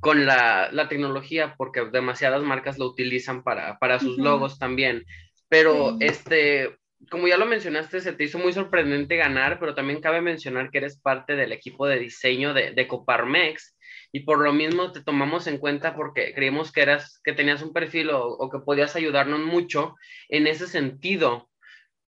con 0.00 0.26
la, 0.26 0.86
tecnología, 0.88 1.54
porque 1.56 1.84
demasiadas 1.84 2.42
marcas 2.42 2.78
lo 2.78 2.86
utilizan 2.86 3.42
para, 3.42 3.98
sus 3.98 4.18
logos 4.18 4.58
también. 4.58 5.04
Pero, 5.48 5.96
este, 6.00 6.76
como 7.10 7.28
ya 7.28 7.36
lo 7.36 7.46
mencionaste, 7.46 8.00
se 8.00 8.12
te 8.12 8.24
hizo 8.24 8.38
muy 8.38 8.52
sorprendente 8.52 9.16
ganar, 9.16 9.60
pero 9.60 9.74
también 9.74 10.00
cabe 10.00 10.20
mencionar 10.20 10.70
que 10.70 10.78
eres 10.78 11.00
parte 11.00 11.36
del 11.36 11.52
equipo 11.52 11.86
de 11.86 11.98
diseño 11.98 12.52
de, 12.52 12.88
Coparmex 12.88 13.75
y 14.12 14.20
por 14.20 14.40
lo 14.40 14.52
mismo 14.52 14.92
te 14.92 15.02
tomamos 15.02 15.46
en 15.46 15.58
cuenta 15.58 15.94
porque 15.94 16.34
creímos 16.34 16.72
que 16.72 16.82
eras, 16.82 17.20
que 17.24 17.32
tenías 17.32 17.62
un 17.62 17.72
perfil 17.72 18.10
o, 18.12 18.48
que 18.50 18.58
podías 18.60 18.96
ayudarnos 18.96 19.40
mucho 19.40 19.96
en 20.28 20.46
ese 20.46 20.66
sentido, 20.66 21.48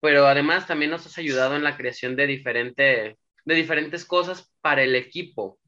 pero 0.01 0.27
además 0.27 0.67
también 0.67 0.91
nos 0.91 1.07
has 1.07 1.19
ayudado 1.19 1.57
en 1.57 1.65
la 1.65 1.77
creación 1.77 2.17
de, 2.17 2.27
diferente, 2.27 3.19
de 3.45 3.55
diferentes 3.55 4.05
cosas 4.05 4.53
para 4.61 4.83
el 4.83 4.95
equipo. 4.95 5.59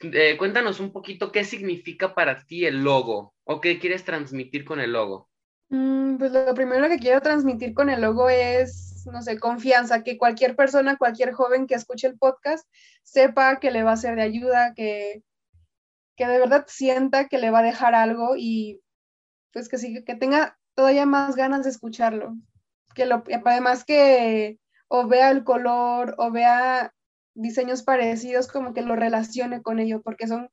Eh, 0.00 0.36
cuéntanos 0.36 0.80
un 0.80 0.92
poquito 0.92 1.32
qué 1.32 1.44
significa 1.44 2.14
para 2.14 2.44
ti 2.44 2.66
el 2.66 2.82
logo 2.82 3.34
o 3.44 3.60
qué 3.60 3.78
quieres 3.78 4.04
transmitir 4.04 4.64
con 4.64 4.80
el 4.80 4.92
logo. 4.92 5.28
Mm, 5.68 6.18
pues 6.18 6.32
lo 6.32 6.54
primero 6.54 6.88
que 6.88 6.98
quiero 6.98 7.20
transmitir 7.20 7.74
con 7.74 7.90
el 7.90 8.00
logo 8.00 8.28
es, 8.28 9.06
no 9.10 9.22
sé, 9.22 9.38
confianza, 9.38 10.04
que 10.04 10.16
cualquier 10.16 10.54
persona, 10.54 10.96
cualquier 10.96 11.32
joven 11.32 11.66
que 11.66 11.74
escuche 11.74 12.06
el 12.06 12.18
podcast 12.18 12.68
sepa 13.02 13.58
que 13.58 13.70
le 13.70 13.82
va 13.82 13.92
a 13.92 13.96
ser 13.96 14.16
de 14.16 14.22
ayuda, 14.22 14.74
que, 14.74 15.22
que 16.16 16.26
de 16.26 16.38
verdad 16.38 16.64
sienta 16.68 17.28
que 17.28 17.38
le 17.38 17.50
va 17.50 17.60
a 17.60 17.64
dejar 17.64 17.94
algo 17.94 18.34
y 18.36 18.80
pues 19.52 19.68
que 19.68 19.78
sí, 19.78 20.04
que 20.04 20.14
tenga 20.14 20.58
todavía 20.74 21.06
más 21.06 21.36
ganas 21.36 21.64
de 21.64 21.70
escucharlo. 21.70 22.36
Que 22.94 23.06
lo, 23.06 23.22
además 23.44 23.84
que 23.84 24.58
o 24.88 25.06
vea 25.06 25.30
el 25.30 25.44
color 25.44 26.14
o 26.18 26.30
vea 26.30 26.94
diseños 27.34 27.82
parecidos, 27.82 28.48
como 28.48 28.72
que 28.72 28.82
lo 28.82 28.96
relacione 28.96 29.62
con 29.62 29.78
ello, 29.78 30.00
porque 30.02 30.26
son, 30.26 30.48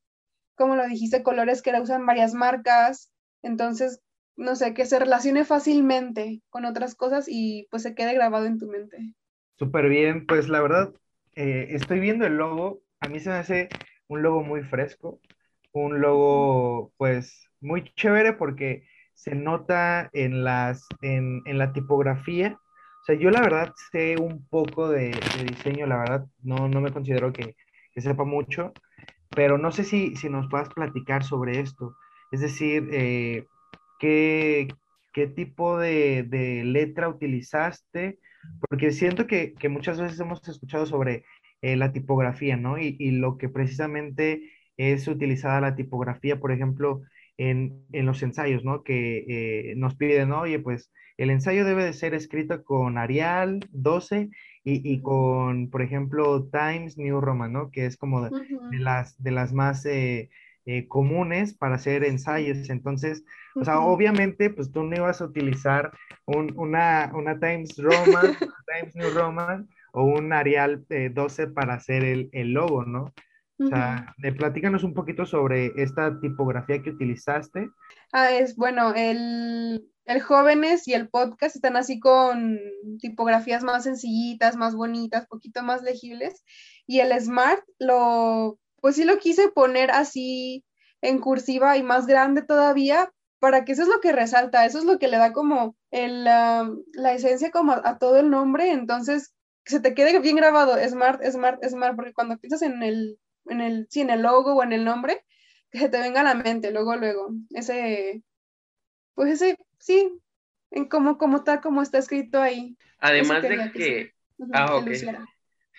como 0.55 0.75
lo 0.75 0.85
dijiste, 0.85 1.23
colores 1.23 1.61
que 1.61 1.71
la 1.71 1.81
usan 1.81 2.05
varias 2.05 2.33
marcas. 2.33 3.11
Entonces, 3.41 4.01
no 4.35 4.55
sé, 4.55 4.73
que 4.73 4.85
se 4.85 4.99
relacione 4.99 5.45
fácilmente 5.45 6.41
con 6.49 6.65
otras 6.65 6.95
cosas 6.95 7.25
y 7.27 7.67
pues 7.69 7.83
se 7.83 7.95
quede 7.95 8.13
grabado 8.13 8.45
en 8.45 8.57
tu 8.57 8.67
mente. 8.67 9.13
Súper 9.57 9.87
bien, 9.87 10.25
pues 10.25 10.49
la 10.49 10.61
verdad, 10.61 10.93
eh, 11.35 11.67
estoy 11.69 11.99
viendo 11.99 12.25
el 12.25 12.37
logo, 12.37 12.81
a 12.99 13.07
mí 13.07 13.19
se 13.19 13.29
me 13.29 13.35
hace 13.35 13.69
un 14.07 14.23
logo 14.23 14.43
muy 14.43 14.63
fresco, 14.63 15.19
un 15.73 16.01
logo 16.01 16.93
pues 16.97 17.49
muy 17.59 17.83
chévere 17.95 18.33
porque 18.33 18.83
se 19.13 19.35
nota 19.35 20.09
en, 20.13 20.43
las, 20.43 20.87
en, 21.01 21.41
la 21.45 21.73
tipografía. 21.73 22.59
O 23.01 23.05
sea, 23.05 23.15
yo 23.15 23.29
la 23.31 23.41
verdad 23.41 23.73
sé 23.91 24.15
un 24.17 24.47
poco 24.47 24.89
de, 24.89 25.17
diseño, 25.49 25.87
la 25.87 25.97
verdad 25.97 26.25
no, 26.41 26.67
no 26.67 26.81
me 26.81 26.91
considero 26.91 27.33
que, 27.33 27.55
sepa 27.95 28.23
mucho, 28.23 28.73
pero 29.29 29.57
no 29.57 29.71
sé 29.71 29.83
si, 29.83 30.15
si 30.15 30.29
nos 30.29 30.47
puedas 30.49 30.69
platicar 30.69 31.23
sobre 31.23 31.59
esto. 31.59 31.95
Es 32.31 32.41
decir, 32.41 32.89
eh, 32.91 33.45
qué, 33.99 34.67
qué 35.13 35.27
tipo 35.27 35.77
de, 35.77 36.23
de, 36.23 36.63
letra 36.63 37.07
utilizaste, 37.07 38.19
porque 38.67 38.91
siento 38.91 39.27
que, 39.27 39.53
que, 39.53 39.69
muchas 39.69 39.99
veces 40.01 40.19
hemos 40.19 40.45
escuchado 40.47 40.85
sobre 40.85 41.23
eh, 41.61 41.75
la 41.75 41.93
tipografía, 41.93 42.57
¿no? 42.57 42.77
Y, 42.77 42.95
y, 42.99 43.11
lo 43.11 43.37
que 43.37 43.47
precisamente 43.47 44.41
es 44.77 45.07
utilizada 45.07 45.61
la 45.61 45.75
tipografía, 45.75 46.39
por 46.39 46.51
ejemplo, 46.51 47.01
en, 47.37 47.85
en 47.91 48.05
los 48.05 48.21
ensayos, 48.23 48.63
¿no? 48.63 48.83
Que 48.83 49.25
eh, 49.27 49.75
nos 49.75 49.95
piden, 49.95 50.31
oye, 50.31 50.59
pues 50.59 50.91
el 51.17 51.29
ensayo 51.29 51.65
debe 51.65 51.83
de 51.85 51.93
ser 51.93 52.13
escrito 52.13 52.63
con 52.63 52.97
Arial 52.97 53.59
12 53.71 54.29
y, 54.63 54.93
y, 54.93 55.01
con, 55.01 55.69
por 55.69 55.81
ejemplo, 55.81 56.47
Times 56.51 56.97
New 56.97 57.21
Roman, 57.21 57.53
¿no? 57.53 57.69
Que 57.71 57.85
es 57.85 57.97
como 57.97 58.23
de, 58.23 58.31
las, 58.71 59.21
de 59.21 59.31
las 59.31 59.53
más 59.53 59.85
eh, 59.85 60.29
eh, 60.65 60.87
comunes 60.87 61.53
para 61.53 61.75
hacer 61.75 62.03
ensayos. 62.03 62.69
Entonces, 62.69 63.25
o 63.55 63.63
sea, 63.63 63.79
obviamente, 63.79 64.49
pues 64.49 64.71
tú 64.71 64.83
no 64.83 64.95
ibas 64.95 65.21
a 65.21 65.25
utilizar 65.25 65.91
una, 66.25 67.11
una 67.13 67.39
Times 67.39 67.77
Roman, 67.77 68.35
Times 68.67 68.95
New 68.95 69.11
Roman, 69.11 69.69
o 69.91 70.05
un 70.05 70.33
Arial 70.33 70.85
12 70.89 71.47
para 71.47 71.75
hacer 71.75 72.03
el, 72.03 72.29
el 72.31 72.53
logo, 72.53 72.85
¿no? 72.85 73.13
O 73.59 73.67
sea, 73.67 74.13
uh 74.17 74.35
platícanos 74.35 74.83
un 74.83 74.93
poquito 74.93 75.25
sobre 75.25 75.71
esta 75.75 76.19
tipografía 76.19 76.81
que 76.81 76.89
utilizaste. 76.89 77.69
Ah, 78.11 78.31
es 78.31 78.55
bueno, 78.55 78.93
el, 78.95 79.87
el 80.05 80.21
Jóvenes 80.21 80.87
y 80.87 80.93
el 80.93 81.09
podcast 81.09 81.55
están 81.55 81.75
así 81.75 81.99
con 81.99 82.59
tipografías 82.99 83.63
más 83.63 83.83
sencillitas, 83.83 84.55
más 84.55 84.75
bonitas, 84.75 85.27
poquito 85.27 85.63
más 85.63 85.81
legibles. 85.83 86.43
Y 86.87 86.99
el 86.99 87.17
Smart, 87.21 87.63
lo, 87.79 88.59
pues 88.81 88.95
sí 88.95 89.03
lo 89.03 89.17
quise 89.17 89.49
poner 89.49 89.91
así 89.91 90.65
en 91.01 91.19
cursiva 91.19 91.77
y 91.77 91.83
más 91.83 92.07
grande 92.07 92.41
todavía, 92.41 93.11
para 93.39 93.65
que 93.65 93.73
eso 93.73 93.81
es 93.83 93.89
lo 93.89 93.99
que 93.99 94.13
resalta, 94.13 94.65
eso 94.65 94.79
es 94.79 94.85
lo 94.85 94.97
que 94.99 95.09
le 95.09 95.17
da 95.17 95.33
como 95.33 95.75
el, 95.91 96.23
la 96.23 97.13
esencia 97.13 97.51
como 97.51 97.73
a, 97.73 97.97
todo 97.97 98.17
el 98.17 98.29
nombre, 98.29 98.71
entonces 98.71 99.33
que 99.65 99.73
se 99.73 99.79
te 99.81 99.93
quede 99.93 100.17
bien 100.19 100.37
grabado, 100.37 100.75
Smart, 100.87 101.21
Smart, 101.29 101.61
Smart, 101.65 101.95
porque 101.95 102.13
cuando 102.13 102.37
piensas 102.37 102.61
en 102.61 102.81
el, 102.83 103.19
en 103.45 103.61
el, 103.61 103.87
sí, 103.89 104.01
en 104.01 104.09
el 104.09 104.21
logo 104.21 104.53
o 104.53 104.63
en 104.63 104.73
el 104.73 104.83
nombre, 104.83 105.25
que 105.71 105.79
se 105.79 105.89
te 105.89 105.99
venga 105.99 106.21
a 106.21 106.23
la 106.23 106.35
mente, 106.35 106.71
luego, 106.71 106.95
luego, 106.95 107.31
ese, 107.51 108.23
pues 109.15 109.31
ese, 109.33 109.57
sí, 109.79 110.11
en 110.71 110.85
cómo, 110.85 111.17
cómo 111.17 111.37
está, 111.37 111.61
como 111.61 111.81
está 111.81 111.97
escrito 111.97 112.41
ahí. 112.41 112.77
Además 112.99 113.41
de 113.41 113.71
que, 113.73 114.13
ah, 114.53 114.83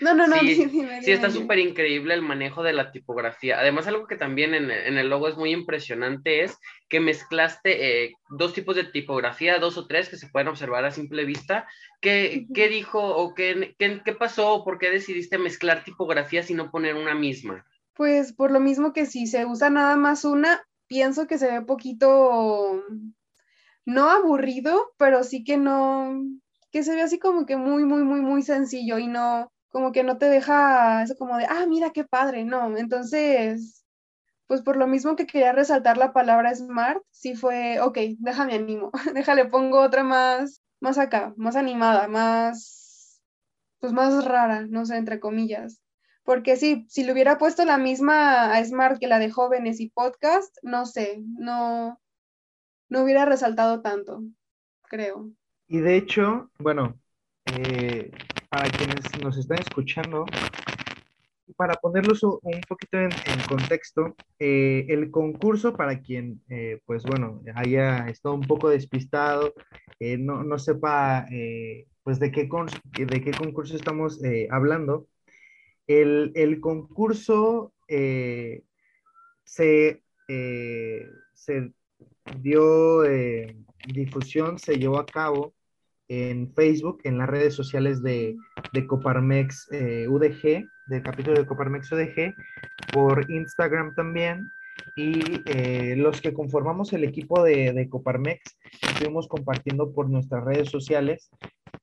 no, 0.01 0.15
no, 0.15 0.27
no. 0.27 0.39
Sí, 0.41 0.55
sí 1.03 1.11
está 1.11 1.31
súper 1.31 1.59
increíble 1.59 2.15
el 2.15 2.23
manejo 2.23 2.63
de 2.63 2.73
la 2.73 2.91
tipografía. 2.91 3.59
Además, 3.59 3.87
algo 3.87 4.07
que 4.07 4.17
también 4.17 4.55
en, 4.55 4.71
el 4.71 5.09
logo 5.09 5.29
es 5.29 5.37
muy 5.37 5.53
impresionante 5.53 6.43
es 6.43 6.59
que 6.89 7.01
mezclaste 7.01 8.05
eh, 8.05 8.13
dos 8.31 8.55
tipos 8.55 8.77
de 8.77 8.85
tipografía, 8.85 9.59
dos 9.59 9.79
o 9.79 9.87
tres 9.87 10.09
que 10.09 10.17
se 10.17 10.29
pueden 10.29 10.49
observar 10.49 10.85
a 10.85 10.91
simple 10.91 11.25
vista. 11.25 11.69
¿Qué, 12.01 12.47
¿qué 12.55 12.69
dijo 12.69 13.01
o 13.01 13.35
qué, 13.35 13.75
qué, 13.79 14.01
qué 14.05 14.13
pasó 14.13 14.65
por 14.65 14.79
qué 14.79 14.91
decidiste 14.91 15.39
mezclar 15.39 15.85
tipografías 15.85 16.51
y 16.51 16.55
no 16.55 16.71
poner 16.71 16.97
una 16.97 17.15
misma? 17.15 17.65
Pues 17.95 18.33
por 18.33 18.51
lo 18.51 18.59
mismo 18.59 18.93
que 18.93 19.07
si 19.07 19.27
se 19.27 19.47
usa 19.47 19.71
nada 19.71 19.97
más 19.97 20.25
una, 20.25 20.67
pienso 20.89 21.27
que 21.29 21.39
se 21.39 21.51
ve 21.51 21.63
poquito, 21.63 22.85
no 23.85 24.11
aburrido, 24.11 24.93
pero 24.97 25.23
sí 25.23 25.45
que 25.45 25.57
no, 25.57 26.21
que 26.73 26.83
se 26.83 26.95
ve 26.97 27.03
así 27.03 27.21
como 27.21 27.47
que 27.47 27.57
muy, 27.57 27.85
muy, 27.85 28.03
muy, 28.03 28.21
muy 28.21 28.43
sencillo 28.43 28.99
y 28.99 29.07
no, 29.07 29.53
como 29.75 29.91
que 29.91 30.05
no 30.05 30.19
te 30.19 30.27
deja 30.27 31.03
eso 31.03 31.17
como 31.17 31.37
de, 31.37 31.47
ah, 31.47 31.67
mira 31.67 31.91
qué 31.91 32.05
padre, 32.05 32.45
no. 32.45 32.77
Entonces, 32.79 33.85
pues 34.47 34.63
por 34.63 34.77
lo 34.77 34.87
mismo 34.87 35.17
que 35.17 35.27
quería 35.27 35.51
resaltar 35.51 35.97
la 35.97 36.13
palabra 36.13 36.55
smart, 36.55 37.03
sí 37.11 37.35
fue, 37.35 37.81
ok, 37.81 37.99
déjame 38.21 38.55
animo, 38.55 38.93
déjale, 39.15 39.47
pongo 39.47 39.81
otra 39.81 40.05
más, 40.05 40.63
más 40.79 40.97
acá, 40.97 41.35
más 41.37 41.57
animada, 41.57 42.07
más, 42.07 43.21
pues 43.81 43.93
más 43.93 44.25
rara, 44.25 44.65
no 44.69 44.87
sé, 44.87 44.95
entre 44.97 45.19
comillas. 45.19 45.83
Porque 46.23 46.55
sí, 46.55 46.87
si 46.89 47.03
le 47.03 47.13
hubiera 47.13 47.37
puesto 47.37 47.65
la 47.65 47.77
misma 47.77 48.55
a 48.55 48.65
Smart 48.65 49.01
que 49.01 49.09
la 49.09 49.19
de 49.19 49.33
jóvenes 49.33 49.81
y 49.81 49.91
podcast, 49.91 50.57
no 50.63 50.87
sé, 50.87 51.21
no, 51.37 52.01
no 52.89 53.03
hubiera 53.03 53.25
resaltado 53.25 53.83
tanto, 53.83 54.23
creo. 54.85 55.33
Y 55.67 55.81
de 55.81 55.97
hecho, 55.97 56.53
bueno, 56.61 56.97
eh, 57.47 58.13
para 58.55 58.71
quienes 58.71 59.21
nos 59.21 59.37
están 59.37 59.59
escuchando, 59.59 60.25
para 61.57 61.75
ponerlos 61.75 62.23
un 62.23 62.61
poquito 62.69 62.99
en, 62.99 63.11
contexto, 63.49 64.15
eh, 64.39 64.87
el 64.91 65.11
concurso 65.11 65.73
para 65.75 66.01
quien, 66.01 66.41
eh, 66.49 66.79
pues 66.87 67.03
bueno, 67.03 67.43
haya 67.57 68.09
estado 68.09 68.37
un 68.37 68.43
poco 68.43 68.69
despistado, 68.69 69.55
eh, 69.99 70.19
no, 70.19 70.45
no, 70.45 70.61
sepa 70.61 71.27
pues 72.05 72.21
de 72.21 72.31
qué, 72.31 72.49
de 73.07 73.21
qué 73.25 73.33
concurso 73.33 73.75
estamos 73.75 74.21
hablando, 74.51 75.09
el, 75.89 76.31
el 76.37 76.61
concurso 76.61 77.73
se, 77.89 78.63
se 80.29 81.73
dio 82.39 83.03
difusión, 83.93 84.61
se 84.61 84.77
llevó 84.77 85.01
a 85.01 85.07
cabo 85.07 85.55
en 86.09 86.53
Facebook, 86.53 87.01
en 87.05 87.19
las 87.19 87.29
redes 87.29 87.55
sociales 87.55 88.03
de, 88.03 88.37
de 88.73 88.87
Coparmex 88.87 89.69
eh, 89.73 90.07
UDG, 90.09 90.67
del 90.87 91.03
capítulo 91.03 91.39
de 91.39 91.47
Coparmex 91.47 91.91
UDG, 91.93 92.35
por 92.93 93.31
Instagram 93.31 93.95
también. 93.95 94.47
Y 94.97 95.41
eh, 95.47 95.95
los 95.97 96.21
que 96.21 96.35
conformamos 96.35 96.93
el 96.93 97.05
equipo 97.05 97.43
de, 97.43 97.73
de, 97.73 97.89
Coparmex 97.89 98.59
estuvimos 98.83 99.29
compartiendo 99.29 99.93
por 99.93 100.11
nuestras 100.11 100.45
redes 100.45 100.69
sociales 100.69 101.31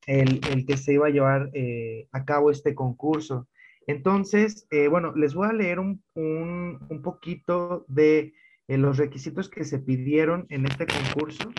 el, 0.07 0.41
el 0.51 0.65
que 0.65 0.77
se 0.77 0.93
iba 0.93 1.07
a 1.07 1.11
llevar 1.11 1.49
eh, 1.53 2.07
a 2.11 2.25
cabo 2.25 2.51
este 2.51 2.75
concurso. 2.75 3.47
Entonces, 3.87 4.67
bueno, 4.89 5.13
les 5.15 5.33
voy 5.33 5.49
a 5.49 5.53
leer 5.53 5.79
un, 5.79 6.03
un, 6.13 6.79
un 6.87 7.01
poquito 7.01 7.83
de 7.87 8.33
los 8.67 8.97
requisitos 8.97 9.49
que 9.49 9.63
se 9.65 9.79
pidieron 9.79 10.45
en 10.49 10.65
este 10.67 10.85
concurso 10.85 11.51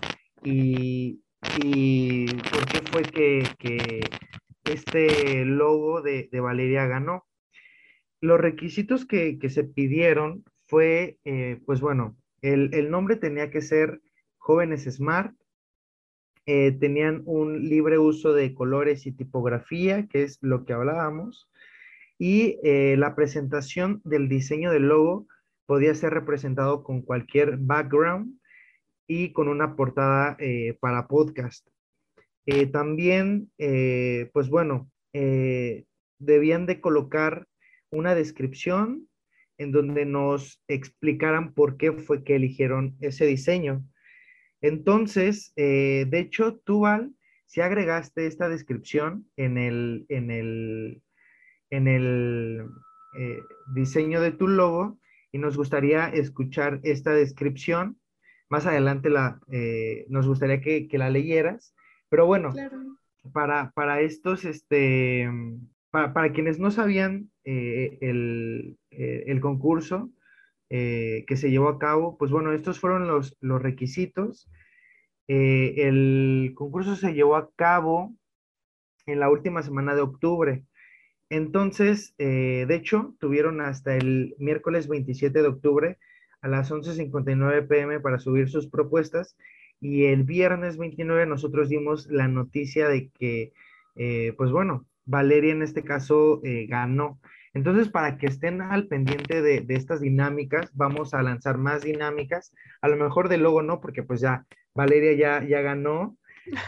y, 0.45 1.21
y 1.63 2.27
por 2.27 2.67
qué 2.67 2.81
fue 2.91 3.03
que, 3.59 4.01
este 4.65 5.45
logo 5.45 6.03
de, 6.03 6.29
Valeria 6.33 6.87
ganó. 6.87 7.27
Los 8.21 8.41
requisitos 8.41 9.05
que, 9.05 9.39
se 9.49 9.65
pidieron 9.65 10.45
fue, 10.67 11.19
eh, 11.25 11.61
pues 11.67 11.81
bueno, 11.81 12.17
el, 12.41 12.91
nombre 12.91 13.17
tenía 13.17 13.51
que 13.51 13.61
ser 13.61 14.01
Jóvenes 14.39 14.85
Smart, 14.85 15.35
eh, 16.47 16.73
tenían 16.73 17.23
un 17.25 17.69
libre 17.69 17.99
uso 17.99 18.33
de 18.33 18.55
colores 18.55 19.07
y 19.07 19.13
tipografía, 19.13 20.07
que 20.09 20.23
es 20.23 20.39
lo 20.41 20.65
que 20.65 20.73
hablábamos, 20.73 21.49
y 22.19 22.59
eh, 22.63 22.97
la 22.97 23.15
presentación 23.15 24.01
del 24.05 24.29
diseño 24.29 24.71
del 24.71 24.89
logo 24.89 25.27
podía 25.67 25.95
ser 25.95 26.15
representado 26.15 26.83
con 26.83 27.03
cualquier 27.03 27.57
background 27.59 28.39
y 29.13 29.33
con 29.33 29.49
una 29.49 29.77
portada 29.77 30.37
eh, 30.39 30.79
para 30.81 31.07
podcast. 31.07 31.69
Eh, 32.47 32.67
también, 32.67 33.53
eh, 33.59 34.31
pues 34.33 34.49
bueno, 34.49 34.91
debían 36.19 36.65
de 36.65 36.81
colocar 36.81 37.47
una 37.91 38.15
descripción 38.15 39.07
en 39.59 39.71
donde 39.71 40.07
nos 40.07 40.63
explicaran 40.67 41.53
por 41.53 41.77
qué 41.77 41.93
fue 41.93 42.25
que 42.25 42.37
eligieron 42.37 42.97
ese 43.01 43.27
diseño. 43.27 43.85
Entonces, 44.63 45.53
de 45.55 46.19
hecho, 46.19 46.59
tú, 46.65 46.81
Val, 46.81 47.13
si 47.45 47.61
agregaste 47.61 48.27
esta 48.27 48.49
descripción 48.49 49.27
en 49.37 49.59
el, 49.59 50.07
en 50.09 50.31
el, 50.31 51.03
en 51.69 51.89
el 51.89 52.67
diseño 53.75 54.23
de 54.23 54.33
tu 54.33 54.49
logo 54.49 54.99
y 55.31 55.37
nos 55.37 55.59
gustaría 55.59 56.09
escuchar 56.09 56.81
esta 56.83 57.13
descripción 57.13 57.99
más 58.53 58.67
adelante 58.67 59.09
la, 59.09 59.41
eh, 59.51 60.05
nos 60.11 60.29
gustaría 60.29 60.61
que, 60.61 60.87
la 60.99 61.09
leyeras, 61.09 61.75
pero 62.11 62.27
bueno, 62.27 62.53
para, 63.33 63.71
para 63.71 64.03
estos, 64.03 64.45
este, 64.45 65.27
para, 65.91 66.33
quienes 66.33 66.59
no 66.59 66.71
sabían 66.71 67.31
eh, 67.45 67.97
el, 68.03 68.77
eh, 68.91 69.25
el, 69.29 69.41
concurso 69.41 70.11
que 70.69 71.35
se 71.35 71.51
llevó 71.51 71.71
a 71.71 71.79
cabo, 71.79 72.19
pues 72.19 72.31
bueno, 72.31 72.53
estos 72.53 72.79
fueron 72.79 73.09
los, 73.09 73.39
los 73.41 73.63
requisitos. 73.63 74.51
el 75.29 76.53
concurso 76.55 76.95
se 76.95 77.15
llevó 77.15 77.37
a 77.37 77.51
cabo 77.57 78.15
en 79.07 79.19
la 79.19 79.31
última 79.31 79.63
semana 79.63 79.95
de 79.95 80.03
octubre. 80.03 80.63
Entonces, 81.31 82.15
de 82.19 82.75
hecho, 82.75 83.15
tuvieron 83.19 83.63
hasta 83.63 83.97
el 83.97 84.35
miércoles 84.39 84.89
27 84.89 85.41
de 85.41 85.49
octubre 85.49 85.99
a 86.43 86.49
las 86.49 86.71
11.59 86.71 87.67
pm 87.67 88.01
para 88.01 88.19
subir 88.19 88.49
sus 88.49 88.67
propuestas 88.69 89.37
y 89.81 90.05
el 90.05 90.25
viernes 90.25 90.77
29 90.77 91.27
nosotros 91.27 91.69
dimos 91.69 92.07
la 92.07 92.29
noticia 92.29 92.89
de 92.89 93.09
que, 93.11 93.53
eh, 93.97 94.33
pues 94.37 94.53
bueno, 94.53 94.87
Valeria 95.05 95.53
en 95.53 95.63
este 95.63 95.83
caso 95.83 96.41
eh, 96.45 96.67
ganó. 96.69 97.21
Entonces, 97.55 97.89
para 97.89 98.17
que 98.17 98.27
estén 98.27 98.63
al 98.63 98.87
pendiente 98.87 99.43
de, 99.43 99.65
estas 99.69 100.01
dinámicas, 100.01 100.71
vamos 100.75 101.15
a 101.15 101.23
lanzar 101.23 101.59
más 101.59 101.83
dinámicas. 101.83 102.53
A 102.81 102.89
lo 102.89 102.97
mejor 102.97 103.29
de 103.29 103.39
logo 103.39 103.63
no, 103.63 103.81
porque 103.81 104.03
pues 104.05 104.21
ya 104.21 104.47
Valeria 104.73 105.13
ya, 105.15 105.47
ya 105.47 105.61
ganó 105.61 106.17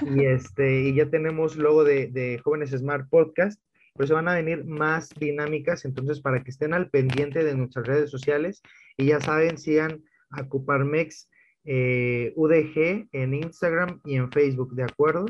y, 0.02 0.24
este, 0.24 0.80
y 0.80 0.94
ya 0.94 1.08
tenemos 1.08 1.56
logo 1.56 1.84
de, 1.84 2.08
de 2.08 2.40
Jóvenes 2.42 2.70
Smart 2.70 3.08
Podcast 3.08 3.60
pero 3.94 4.06
se 4.08 4.14
van 4.14 4.28
a 4.28 4.34
venir 4.34 4.64
más 4.64 5.10
dinámicas, 5.18 5.84
entonces 5.84 6.20
para 6.20 6.42
que 6.42 6.50
estén 6.50 6.74
al 6.74 6.90
pendiente 6.90 7.44
de 7.44 7.54
nuestras 7.54 7.86
redes 7.86 8.10
sociales 8.10 8.62
y 8.96 9.06
ya 9.06 9.20
saben, 9.20 9.56
sigan 9.56 10.02
a 10.30 10.48
Cuparmex 10.48 11.28
eh, 11.64 12.32
UDG 12.36 13.08
en 13.12 13.34
Instagram 13.34 14.00
y 14.04 14.16
en 14.16 14.30
Facebook, 14.32 14.74
¿de 14.74 14.82
acuerdo? 14.82 15.26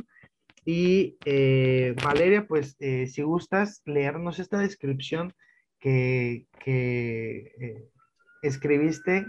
Y 0.65 1.19
eh, 1.27 1.95
Valeria, 2.03 2.47
pues 2.47 2.77
eh, 2.81 3.07
si 3.07 3.23
gustas 3.23 3.83
leernos 3.85 4.39
esta 4.39 4.59
descripción 4.59 5.35
que, 5.79 6.47
que 6.65 7.91
escribiste 8.43 9.27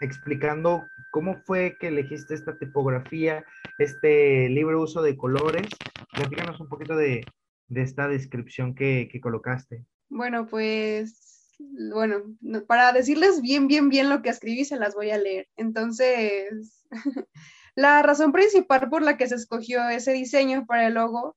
explicando 0.00 0.84
cómo 1.10 1.42
fue 1.44 1.76
que 1.80 1.88
elegiste 1.88 2.34
esta 2.34 2.56
tipografía, 2.56 3.44
este 3.78 4.48
libre 4.48 4.76
uso 4.76 5.02
de 5.02 5.16
colores. 5.16 5.66
Platícanos 6.12 6.60
un 6.60 6.68
poquito 6.68 6.96
de, 6.96 7.24
de 7.68 7.82
esta 7.82 8.08
descripción 8.08 8.74
que, 8.74 9.08
que 9.10 9.20
colocaste? 9.20 9.84
Bueno, 10.08 10.46
pues, 10.46 11.54
bueno, 11.92 12.22
para 12.66 12.92
decirles 12.92 13.40
bien, 13.40 13.68
bien, 13.68 13.88
bien 13.88 14.08
lo 14.08 14.22
que 14.22 14.30
escribí, 14.30 14.64
se 14.64 14.76
las 14.76 14.94
voy 14.94 15.10
a 15.10 15.18
leer. 15.18 15.48
Entonces, 15.56 16.86
la 17.74 18.02
razón 18.02 18.32
principal 18.32 18.88
por 18.88 19.02
la 19.02 19.16
que 19.16 19.28
se 19.28 19.34
escogió 19.34 19.88
ese 19.88 20.12
diseño 20.12 20.66
para 20.66 20.86
el 20.86 20.94
logo 20.94 21.36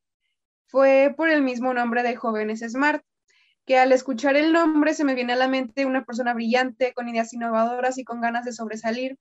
fue 0.67 1.13
por 1.15 1.29
el 1.29 1.41
mismo 1.41 1.73
nombre 1.73 2.01
de 2.01 2.15
Jóvenes 2.15 2.61
Smart, 2.61 3.03
que 3.65 3.77
al 3.77 3.91
escuchar 3.91 4.35
el 4.35 4.53
nombre 4.53 4.93
se 4.93 5.03
me 5.03 5.15
viene 5.15 5.33
a 5.33 5.35
la 5.35 5.47
mente 5.47 5.85
una 5.85 6.05
persona 6.05 6.33
brillante, 6.33 6.93
con 6.93 7.09
ideas 7.09 7.33
innovadoras 7.33 7.97
y 7.97 8.03
con 8.03 8.21
ganas 8.21 8.45
de 8.45 8.53
sobresalir, 8.53 9.17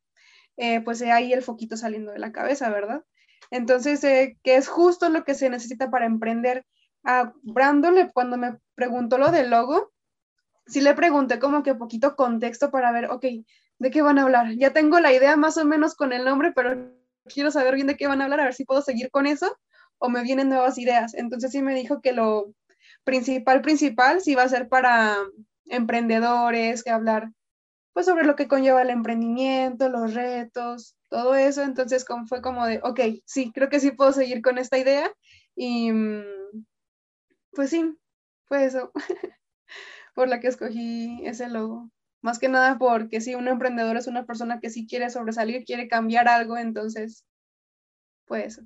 eh, 0.56 0.80
pues 0.80 1.02
ahí 1.02 1.32
el 1.32 1.42
foquito 1.42 1.76
saliendo 1.76 2.12
de 2.12 2.18
la 2.18 2.32
cabeza, 2.32 2.70
¿verdad? 2.70 3.04
Entonces, 3.50 4.02
eh, 4.04 4.38
que 4.42 4.56
es 4.56 4.68
justo 4.68 5.08
lo 5.08 5.24
que 5.24 5.34
se 5.34 5.50
necesita 5.50 5.90
para 5.90 6.06
emprender. 6.06 6.64
A 7.04 7.32
Brandon, 7.42 8.10
cuando 8.12 8.36
me 8.36 8.58
preguntó 8.74 9.18
lo 9.18 9.30
del 9.30 9.50
logo, 9.50 9.92
sí 10.66 10.80
le 10.80 10.94
pregunté 10.94 11.38
como 11.38 11.62
que 11.62 11.74
poquito 11.74 12.16
contexto 12.16 12.70
para 12.70 12.92
ver, 12.92 13.10
ok, 13.10 13.24
¿de 13.78 13.90
qué 13.90 14.02
van 14.02 14.18
a 14.18 14.22
hablar? 14.22 14.52
Ya 14.56 14.72
tengo 14.72 15.00
la 15.00 15.12
idea 15.12 15.36
más 15.36 15.56
o 15.56 15.64
menos 15.64 15.94
con 15.94 16.12
el 16.12 16.24
nombre, 16.24 16.52
pero 16.54 16.92
quiero 17.26 17.50
saber 17.50 17.74
bien 17.74 17.86
de 17.86 17.96
qué 17.96 18.06
van 18.06 18.20
a 18.20 18.24
hablar, 18.24 18.40
a 18.40 18.44
ver 18.44 18.54
si 18.54 18.64
puedo 18.64 18.82
seguir 18.82 19.10
con 19.10 19.26
eso 19.26 19.56
o 19.98 20.08
me 20.08 20.22
vienen 20.22 20.48
nuevas 20.48 20.78
ideas. 20.78 21.14
Entonces 21.14 21.52
sí 21.52 21.62
me 21.62 21.74
dijo 21.74 22.00
que 22.00 22.12
lo 22.12 22.52
principal, 23.04 23.60
principal, 23.62 24.20
sí 24.20 24.34
va 24.34 24.44
a 24.44 24.48
ser 24.48 24.68
para 24.68 25.16
emprendedores, 25.66 26.82
que 26.82 26.90
hablar 26.90 27.30
pues 27.92 28.06
sobre 28.06 28.24
lo 28.24 28.36
que 28.36 28.48
conlleva 28.48 28.82
el 28.82 28.90
emprendimiento, 28.90 29.88
los 29.88 30.14
retos, 30.14 30.96
todo 31.08 31.34
eso. 31.34 31.62
Entonces 31.62 32.04
como, 32.04 32.26
fue 32.26 32.40
como 32.40 32.66
de, 32.66 32.80
ok, 32.82 33.00
sí, 33.24 33.52
creo 33.52 33.68
que 33.68 33.80
sí 33.80 33.90
puedo 33.90 34.12
seguir 34.12 34.42
con 34.42 34.58
esta 34.58 34.78
idea. 34.78 35.10
Y 35.56 35.92
mm, 35.92 36.22
pues 37.52 37.70
sí, 37.70 37.96
fue 38.46 38.64
eso, 38.64 38.92
por 40.14 40.28
la 40.28 40.40
que 40.40 40.48
escogí 40.48 41.20
ese 41.24 41.48
logo. 41.48 41.90
Más 42.22 42.38
que 42.38 42.48
nada 42.48 42.78
porque 42.78 43.20
sí, 43.20 43.34
un 43.34 43.48
emprendedor 43.48 43.96
es 43.96 44.06
una 44.06 44.26
persona 44.26 44.60
que 44.60 44.70
sí 44.70 44.86
quiere 44.86 45.08
sobresalir, 45.10 45.64
quiere 45.64 45.88
cambiar 45.88 46.28
algo, 46.28 46.58
entonces, 46.58 47.24
pues 48.26 48.60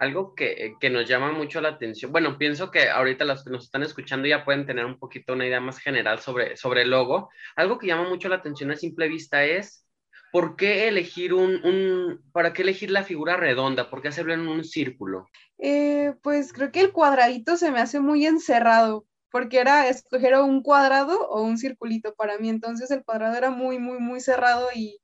algo 0.00 0.34
que, 0.34 0.76
que, 0.80 0.88
nos 0.88 1.06
llama 1.06 1.30
mucho 1.30 1.60
la 1.60 1.68
atención. 1.68 2.10
Bueno, 2.10 2.38
pienso 2.38 2.70
que 2.70 2.88
ahorita 2.88 3.26
los 3.26 3.44
que 3.44 3.50
nos 3.50 3.64
están 3.64 3.82
escuchando 3.82 4.26
ya 4.26 4.46
pueden 4.46 4.64
tener 4.64 4.86
un 4.86 4.98
poquito 4.98 5.34
una 5.34 5.46
idea 5.46 5.60
más 5.60 5.78
general 5.78 6.20
sobre, 6.20 6.56
sobre 6.56 6.82
el 6.82 6.90
logo. 6.90 7.28
Algo 7.54 7.78
que 7.78 7.86
llama 7.86 8.08
mucho 8.08 8.30
la 8.30 8.36
atención 8.36 8.70
a 8.70 8.76
simple 8.76 9.08
vista 9.08 9.44
es 9.44 9.86
¿por 10.32 10.56
qué 10.56 10.88
elegir 10.88 11.34
un, 11.34 11.64
un 11.64 12.22
para 12.32 12.52
qué 12.52 12.62
elegir 12.62 12.90
la 12.90 13.04
figura 13.04 13.36
redonda? 13.36 13.90
¿Por 13.90 14.02
qué 14.02 14.08
hacerlo 14.08 14.34
en 14.34 14.46
un 14.46 14.64
círculo? 14.64 15.26
Eh, 15.58 16.14
pues 16.22 16.52
creo 16.52 16.72
que 16.72 16.80
el 16.80 16.92
cuadradito 16.92 17.56
se 17.56 17.70
me 17.70 17.80
hace 17.80 18.00
muy 18.00 18.26
encerrado, 18.26 19.06
porque 19.30 19.58
era 19.58 19.88
escoger 19.88 20.34
un 20.38 20.62
cuadrado 20.62 21.28
o 21.28 21.42
un 21.42 21.58
circulito 21.58 22.14
para 22.14 22.38
mí. 22.38 22.48
Entonces 22.48 22.90
el 22.90 23.04
cuadrado 23.04 23.36
era 23.36 23.50
muy, 23.50 23.78
muy, 23.78 23.98
muy 23.98 24.20
cerrado 24.20 24.68
y 24.74 24.98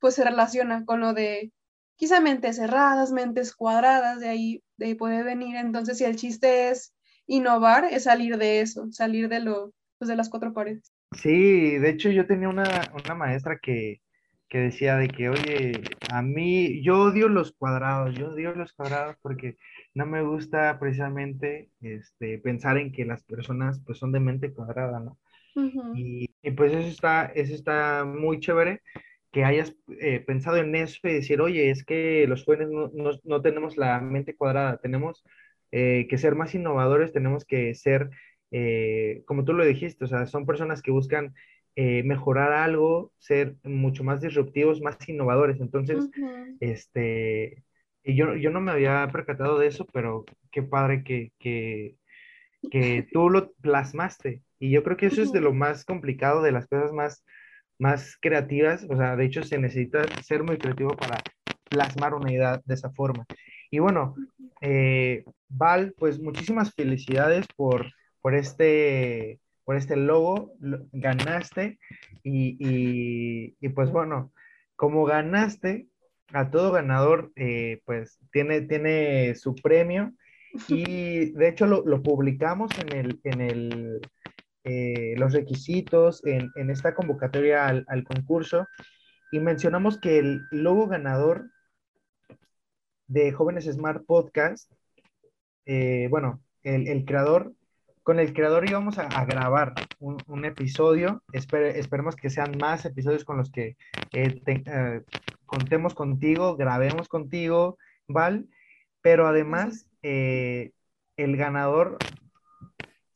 pues 0.00 0.14
se 0.14 0.24
relaciona 0.24 0.84
con 0.84 1.00
lo 1.00 1.14
de 1.14 1.52
quizá 1.96 2.20
mentes 2.20 2.56
cerradas, 2.56 3.12
mentes 3.12 3.54
cuadradas, 3.54 4.18
de 4.18 4.28
ahí, 4.28 4.62
de 4.76 4.86
ahí 4.86 4.94
puede 4.94 5.22
venir. 5.22 5.56
Entonces, 5.56 5.98
si 5.98 6.04
el 6.04 6.16
chiste 6.16 6.70
es 6.70 6.92
innovar, 7.26 7.84
es 7.84 8.04
salir 8.04 8.38
de 8.38 8.60
eso, 8.60 8.90
salir 8.90 9.28
de, 9.28 9.38
lo, 9.38 9.72
pues, 9.98 10.08
de 10.08 10.16
las 10.16 10.28
cuatro 10.28 10.52
paredes. 10.52 10.92
Sí, 11.16 11.78
de 11.78 11.90
hecho 11.90 12.10
yo 12.10 12.26
tenía 12.26 12.48
una, 12.48 12.64
una 12.92 13.14
maestra 13.14 13.58
que, 13.62 14.00
que 14.52 14.58
decía 14.58 14.98
de 14.98 15.08
que, 15.08 15.30
oye, 15.30 15.72
a 16.12 16.20
mí, 16.20 16.82
yo 16.82 17.04
odio 17.04 17.30
los 17.30 17.52
cuadrados, 17.52 18.14
yo 18.14 18.32
odio 18.32 18.54
los 18.54 18.74
cuadrados 18.74 19.16
porque 19.22 19.56
no 19.94 20.04
me 20.04 20.20
gusta 20.20 20.78
precisamente 20.78 21.70
este, 21.80 22.36
pensar 22.36 22.76
en 22.76 22.92
que 22.92 23.06
las 23.06 23.24
personas 23.24 23.82
pues 23.86 23.96
son 23.96 24.12
de 24.12 24.20
mente 24.20 24.52
cuadrada, 24.52 25.00
¿no? 25.00 25.18
y, 25.94 26.28
y, 26.42 26.50
pues 26.50 26.74
eso 26.74 26.86
está, 26.86 27.32
eso 27.34 27.54
está 27.54 28.04
muy 28.04 28.40
chévere, 28.40 28.82
que 29.30 29.42
hayas 29.42 29.74
eh, 30.02 30.20
pensado 30.20 30.58
en 30.58 30.74
eso 30.76 30.98
y 31.04 31.14
decir, 31.14 31.40
oye, 31.40 31.70
es 31.70 31.82
que 31.82 32.26
los 32.28 32.44
jóvenes 32.44 32.68
no, 33.24 33.40
tenemos 33.40 33.78
la 33.78 34.00
mente 34.02 34.36
cuadrada, 34.36 34.76
tenemos 34.82 35.24
eh, 35.70 36.06
que 36.10 36.18
ser 36.18 36.34
más 36.34 36.54
innovadores, 36.54 37.14
tenemos 37.14 37.46
que 37.46 37.74
ser, 37.74 38.10
eh, 38.50 39.22
como 39.24 39.46
tú 39.46 39.54
lo 39.54 39.64
dijiste, 39.64 40.04
o 40.04 40.08
sea, 40.08 40.26
son 40.26 40.44
personas 40.44 40.82
que 40.82 40.90
buscan 40.90 41.32
mejorar 41.76 42.52
algo, 42.52 43.12
ser 43.18 43.56
mucho 43.64 44.04
más 44.04 44.20
disruptivos, 44.20 44.80
más 44.80 44.96
innovadores. 45.08 45.60
Entonces, 45.60 46.08
este, 46.60 47.64
yo, 48.04 48.36
yo 48.36 48.50
no 48.50 48.60
me 48.60 48.72
había 48.72 49.08
percatado 49.12 49.58
de 49.58 49.68
eso, 49.68 49.86
pero 49.92 50.24
qué 50.50 50.62
padre 50.62 51.02
que, 51.02 51.32
que, 51.38 51.96
que 52.70 53.06
tú 53.12 53.30
lo 53.30 53.52
plasmaste. 53.54 54.42
Y 54.58 54.70
yo 54.70 54.82
creo 54.82 54.96
que 54.96 55.06
eso 55.06 55.22
es 55.22 55.32
de 55.32 55.40
lo 55.40 55.52
más 55.52 55.84
complicado, 55.84 56.42
de 56.42 56.52
las 56.52 56.66
cosas 56.66 56.92
más 56.92 57.24
más 57.82 58.16
creativas, 58.20 58.86
o 58.88 58.96
sea, 58.96 59.16
de 59.16 59.24
hecho 59.24 59.42
se 59.42 59.58
necesita 59.58 60.04
ser 60.22 60.44
muy 60.44 60.56
creativo 60.56 60.96
para 60.96 61.20
plasmar 61.68 62.14
una 62.14 62.30
idea 62.32 62.62
de 62.64 62.74
esa 62.74 62.92
forma. 62.92 63.26
Y 63.72 63.80
bueno, 63.80 64.14
eh, 64.60 65.24
Val, 65.48 65.92
pues 65.98 66.20
muchísimas 66.20 66.72
felicidades 66.74 67.44
por, 67.56 67.90
por, 68.20 68.36
este, 68.36 69.40
por 69.64 69.76
este 69.76 69.96
logo, 69.96 70.54
ganaste 70.92 71.78
y, 72.22 73.54
y, 73.60 73.68
pues 73.70 73.90
bueno, 73.90 74.32
como 74.76 75.04
ganaste, 75.04 75.88
a 76.32 76.50
todo 76.50 76.72
ganador 76.72 77.30
eh, 77.36 77.82
pues 77.84 78.18
tiene, 78.32 78.62
tiene 78.62 79.34
su 79.34 79.54
premio 79.54 80.12
y 80.68 81.30
de 81.32 81.48
hecho 81.48 81.66
lo, 81.66 81.84
lo 81.86 82.02
publicamos 82.02 82.70
en 82.78 82.96
el, 82.96 83.20
en 83.24 83.40
el 83.42 84.00
eh, 84.64 85.14
los 85.16 85.32
requisitos 85.32 86.24
en, 86.24 86.70
esta 86.70 86.94
convocatoria 86.94 87.66
al, 87.66 88.04
concurso 88.04 88.68
y 89.32 89.40
mencionamos 89.40 89.98
que 89.98 90.18
el 90.20 90.42
logo 90.52 90.86
ganador 90.86 91.50
de 93.08 93.32
Jóvenes 93.32 93.64
Smart 93.64 94.06
Podcast, 94.06 94.70
eh, 95.66 96.06
bueno, 96.10 96.40
el, 96.62 97.04
creador, 97.04 97.52
con 98.02 98.18
el 98.18 98.32
creador 98.32 98.68
íbamos 98.68 98.98
a, 98.98 99.24
grabar 99.24 99.74
un, 99.98 100.44
episodio, 100.44 101.22
esperemos 101.32 102.16
que 102.16 102.30
sean 102.30 102.56
más 102.58 102.84
episodios 102.84 103.24
con 103.24 103.36
los 103.36 103.50
que 103.50 103.76
eh, 104.12 105.02
contemos 105.46 105.94
contigo, 105.94 106.56
grabemos 106.56 107.08
contigo, 107.08 107.78
Val, 108.08 108.48
pero 109.00 109.26
además 109.26 109.86
el 110.02 110.72
ganador 111.36 111.98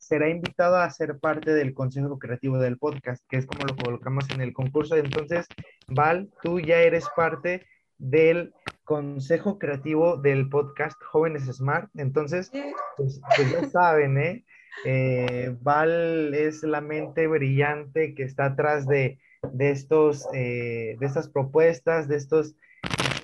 será 0.07 0.29
invitado 0.29 0.77
a 0.77 0.89
ser 0.89 1.19
parte 1.19 1.53
del 1.53 1.73
consejo 1.73 2.17
creativo 2.17 2.57
del 2.59 2.77
podcast, 2.77 3.23
que 3.27 3.37
es 3.37 3.45
como 3.45 3.65
lo 3.65 3.75
colocamos 3.75 4.29
en 4.29 4.39
el 4.39 4.53
concurso. 4.53 4.95
Entonces, 4.95 5.47
Val, 5.87 6.29
tú 6.41 6.61
ya 6.61 6.79
eres 6.79 7.05
parte 7.13 7.65
del 7.97 8.53
consejo 8.85 9.59
creativo 9.59 10.15
del 10.15 10.47
podcast 10.47 11.01
Jóvenes 11.03 11.43
Smart. 11.45 11.89
Entonces, 11.95 12.49
pues, 12.95 13.19
pues 13.35 13.51
ya 13.51 13.69
saben, 13.69 14.17
¿eh? 14.17 14.45
¿Eh? 14.85 15.55
Val 15.61 16.33
es 16.33 16.63
la 16.63 16.81
mente 16.81 17.27
brillante 17.27 18.13
que 18.15 18.23
está 18.23 18.45
atrás 18.45 18.87
de, 18.87 19.19
de 19.51 19.71
estos, 19.71 20.27
eh, 20.33 20.95
de 20.99 21.05
estas 21.05 21.29
propuestas, 21.29 22.07
de 22.07 22.17
estos 22.17 22.55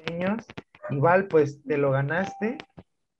diseños. 0.05 0.45
Y 0.89 0.97
Val, 0.97 1.27
pues 1.27 1.61
te 1.63 1.77
lo 1.77 1.91
ganaste 1.91 2.57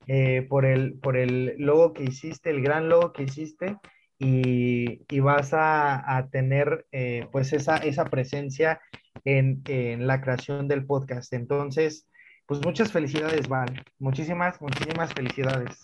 eh, 0.07 0.45
por, 0.49 0.65
el, 0.65 0.99
por 0.99 1.17
el 1.17 1.55
logo 1.57 1.93
que 1.93 2.03
hiciste, 2.03 2.49
el 2.49 2.61
gran 2.61 2.89
logo 2.89 3.13
que 3.13 3.23
hiciste, 3.23 3.77
y, 4.19 5.05
y 5.09 5.19
vas 5.19 5.53
a, 5.53 6.17
a 6.17 6.29
tener 6.29 6.85
pues 7.31 7.51
esa, 7.51 7.77
esa 7.77 8.05
presencia 8.05 8.79
en, 9.25 9.61
en, 9.67 10.07
la 10.07 10.21
creación 10.21 10.67
del 10.67 10.85
podcast. 10.85 11.33
Entonces, 11.33 12.07
pues 12.45 12.63
muchas 12.63 12.91
felicidades, 12.91 13.47
Val. 13.47 13.83
Muchísimas, 13.99 14.61
muchísimas 14.61 15.13
felicidades. 15.13 15.81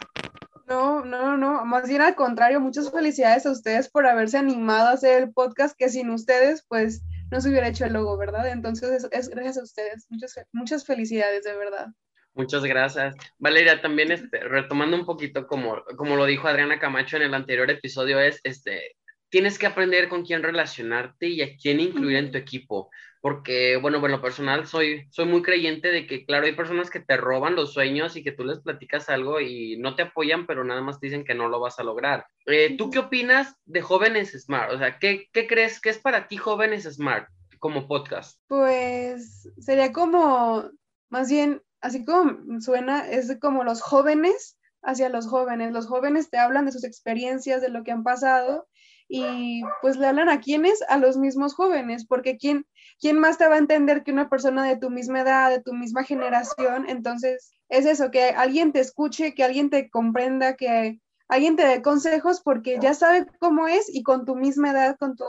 No, 0.69 1.03
no, 1.03 1.35
no, 1.35 1.65
más 1.65 1.89
bien 1.89 2.01
al 2.01 2.13
contrario, 2.13 2.59
muchas 2.59 2.91
felicidades 2.91 3.43
a 3.47 3.51
ustedes 3.51 3.89
por 3.89 4.05
haberse 4.05 4.37
animado 4.37 4.89
a 4.89 4.91
hacer 4.91 5.23
el 5.23 5.33
podcast, 5.33 5.75
que 5.75 5.89
sin 5.89 6.11
ustedes, 6.11 6.63
pues 6.67 7.01
no 7.31 7.41
se 7.41 7.49
hubiera 7.49 7.67
hecho 7.67 7.85
el 7.85 7.93
logo, 7.93 8.15
¿verdad? 8.17 8.47
Entonces, 8.49 9.07
es, 9.11 9.29
gracias 9.29 9.57
a 9.57 9.63
ustedes. 9.63 10.05
Muchas, 10.09 10.39
muchas 10.51 10.85
felicidades, 10.85 11.43
de 11.43 11.57
verdad. 11.57 11.87
Muchas 12.35 12.63
gracias. 12.63 13.15
Valeria, 13.39 13.81
también 13.81 14.11
este, 14.11 14.41
retomando 14.41 14.95
un 14.95 15.07
poquito 15.07 15.47
como, 15.47 15.83
como 15.97 16.15
lo 16.15 16.25
dijo 16.25 16.47
Adriana 16.47 16.79
Camacho 16.79 17.17
en 17.17 17.23
el 17.23 17.33
anterior 17.33 17.69
episodio, 17.71 18.19
es, 18.19 18.39
este, 18.43 18.95
tienes 19.29 19.57
que 19.57 19.65
aprender 19.65 20.07
con 20.07 20.23
quién 20.23 20.43
relacionarte 20.43 21.27
y 21.27 21.41
a 21.41 21.57
quién 21.57 21.79
incluir 21.79 22.17
en 22.17 22.31
tu 22.31 22.37
equipo. 22.37 22.91
Porque, 23.21 23.77
bueno, 23.77 23.99
bueno, 23.99 24.21
personal, 24.21 24.65
soy, 24.65 25.07
soy 25.11 25.25
muy 25.25 25.41
creyente 25.41 25.89
de 25.89 26.07
que, 26.07 26.25
claro, 26.25 26.45
hay 26.45 26.55
personas 26.55 26.89
que 26.89 27.01
te 27.01 27.17
roban 27.17 27.55
los 27.55 27.73
sueños 27.73 28.15
y 28.15 28.23
que 28.23 28.31
tú 28.31 28.45
les 28.45 28.59
platicas 28.59 29.09
algo 29.09 29.41
y 29.41 29.77
no 29.77 29.95
te 29.95 30.03
apoyan, 30.03 30.47
pero 30.47 30.63
nada 30.63 30.81
más 30.81 31.01
dicen 31.01 31.25
que 31.25 31.33
no 31.33 31.49
lo 31.49 31.59
vas 31.59 31.79
a 31.79 31.83
lograr. 31.83 32.25
Eh, 32.45 32.77
¿Tú 32.77 32.89
qué 32.89 32.99
opinas 32.99 33.55
de 33.65 33.81
Jóvenes 33.81 34.31
Smart? 34.31 34.71
O 34.71 34.77
sea, 34.77 34.99
¿qué, 34.99 35.27
¿qué 35.33 35.47
crees 35.47 35.81
que 35.81 35.89
es 35.89 35.99
para 35.99 36.29
ti 36.29 36.37
Jóvenes 36.37 36.85
Smart 36.85 37.27
como 37.59 37.89
podcast? 37.89 38.39
Pues 38.47 39.49
sería 39.59 39.91
como, 39.91 40.69
más 41.09 41.29
bien, 41.29 41.61
así 41.81 42.05
como 42.05 42.61
suena, 42.61 43.09
es 43.09 43.37
como 43.41 43.65
los 43.65 43.81
jóvenes 43.81 44.57
hacia 44.81 45.09
los 45.09 45.27
jóvenes. 45.27 45.73
Los 45.73 45.87
jóvenes 45.87 46.29
te 46.29 46.37
hablan 46.37 46.65
de 46.65 46.71
sus 46.71 46.85
experiencias, 46.85 47.61
de 47.61 47.69
lo 47.69 47.83
que 47.83 47.91
han 47.91 48.03
pasado 48.03 48.68
y 49.11 49.63
pues 49.81 49.97
le 49.97 50.05
hablan 50.05 50.29
a 50.29 50.39
quienes, 50.39 50.83
a 50.87 50.97
los 50.97 51.17
mismos 51.17 51.55
jóvenes, 51.55 52.05
porque 52.05 52.37
¿quién, 52.37 52.67
¿quién 53.01 53.19
más 53.19 53.39
te 53.39 53.47
va 53.47 53.55
a 53.55 53.59
entender 53.59 54.03
que 54.03 54.11
una 54.11 54.29
persona 54.29 54.63
de 54.63 54.77
tu 54.77 54.91
misma 54.91 55.21
edad, 55.21 55.49
de 55.49 55.63
tu 55.63 55.73
misma 55.73 56.03
generación? 56.03 56.87
Entonces, 56.87 57.51
es 57.69 57.87
eso, 57.87 58.11
que 58.11 58.29
alguien 58.29 58.71
te 58.71 58.79
escuche, 58.79 59.33
que 59.33 59.43
alguien 59.43 59.71
te 59.71 59.89
comprenda, 59.89 60.55
que 60.55 60.99
alguien 61.27 61.55
te 61.55 61.65
dé 61.65 61.81
consejos 61.81 62.41
porque 62.41 62.77
ya 62.79 62.93
sabe 62.93 63.25
cómo 63.39 63.67
es 63.67 63.93
y 63.93 64.03
con 64.03 64.25
tu 64.25 64.35
misma 64.35 64.71
edad, 64.71 64.95
con, 64.99 65.15
tu, 65.15 65.25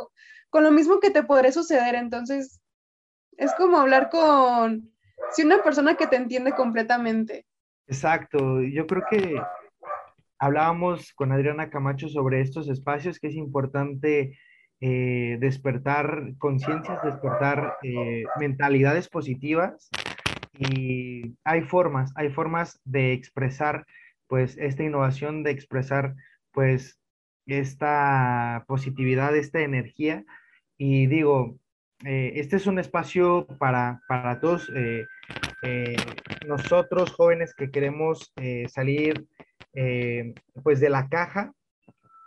con 0.51 0.63
lo 0.63 0.71
mismo 0.71 1.01
que 1.01 1.11
te 1.11 1.23
podré 1.23 1.51
suceder. 1.51 1.95
Entonces, 1.95 2.61
es 3.39 3.55
como 3.55 3.79
hablar 3.79 4.11
con, 4.11 4.93
si 5.33 5.43
una 5.43 5.63
persona 5.63 5.95
que 5.95 6.07
te 6.07 6.17
entiende 6.17 6.53
completamente. 6.53 7.47
Exacto, 7.87 8.61
yo 8.61 8.87
creo 8.87 9.03
que 9.11 9.41
hablábamos 10.41 11.13
con 11.13 11.33
Adriana 11.33 11.71
Camacho 11.71 12.09
sobre 12.09 12.41
estos 12.41 12.69
espacios 12.69 13.21
que 13.21 13.29
es 13.29 13.35
importante 13.35 14.39
eh, 14.81 15.37
despertar 15.39 16.33
conciencias, 16.39 17.03
despertar 17.03 17.75
eh, 17.83 18.25
mentalidades 18.39 19.09
positivas. 19.09 19.91
Y 20.59 21.37
hay 21.45 21.61
formas, 21.63 22.13
hay 22.17 22.31
formas 22.31 22.81
de 22.85 23.13
expresar 23.13 23.85
pues 24.27 24.57
esta 24.59 24.83
innovación, 24.83 25.43
de 25.43 25.51
expresar 25.51 26.15
pues 26.53 26.99
esta 27.47 28.65
positividad, 28.67 29.37
esta 29.37 29.61
energía. 29.61 30.25
Y 30.79 31.07
digo, 31.07 31.59
eh, 32.07 32.33
este 32.37 32.57
es 32.57 32.67
un 32.67 32.79
espacio 32.79 33.47
para, 33.59 34.01
para 34.09 34.41
todos 34.41 34.73
nosotros 36.47 37.13
jóvenes 37.13 37.55
que 37.55 37.71
queremos 37.71 38.33
salir 38.69 39.27
eh, 39.75 40.35
pues 40.63 40.81
de 40.81 40.91
la 40.91 41.09
caja, 41.09 41.53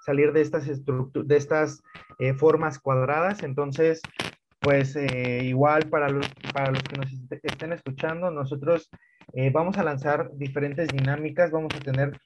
salir 0.06 0.34
de 0.34 0.42
estas, 0.42 0.66
de 0.66 1.36
estas 1.36 1.82
eh, 2.20 2.34
formas 2.34 2.80
cuadradas. 2.80 3.44
Entonces, 3.44 4.02
pues 4.60 4.96
eh, 4.96 5.42
igual 5.44 5.90
para 5.90 6.10
los, 6.10 6.28
para 6.54 6.72
los 6.72 6.84
que 6.84 6.98
nos 6.98 7.12
estén 7.44 7.74
escuchando, 7.74 8.32
nosotros 8.32 8.90
vamos 9.52 9.78
a 9.78 9.84
lanzar 9.84 10.30
diferentes 10.36 10.90
dinámicas, 10.90 11.50
vamos 11.50 11.74
a 11.76 11.80
tener 11.80 12.20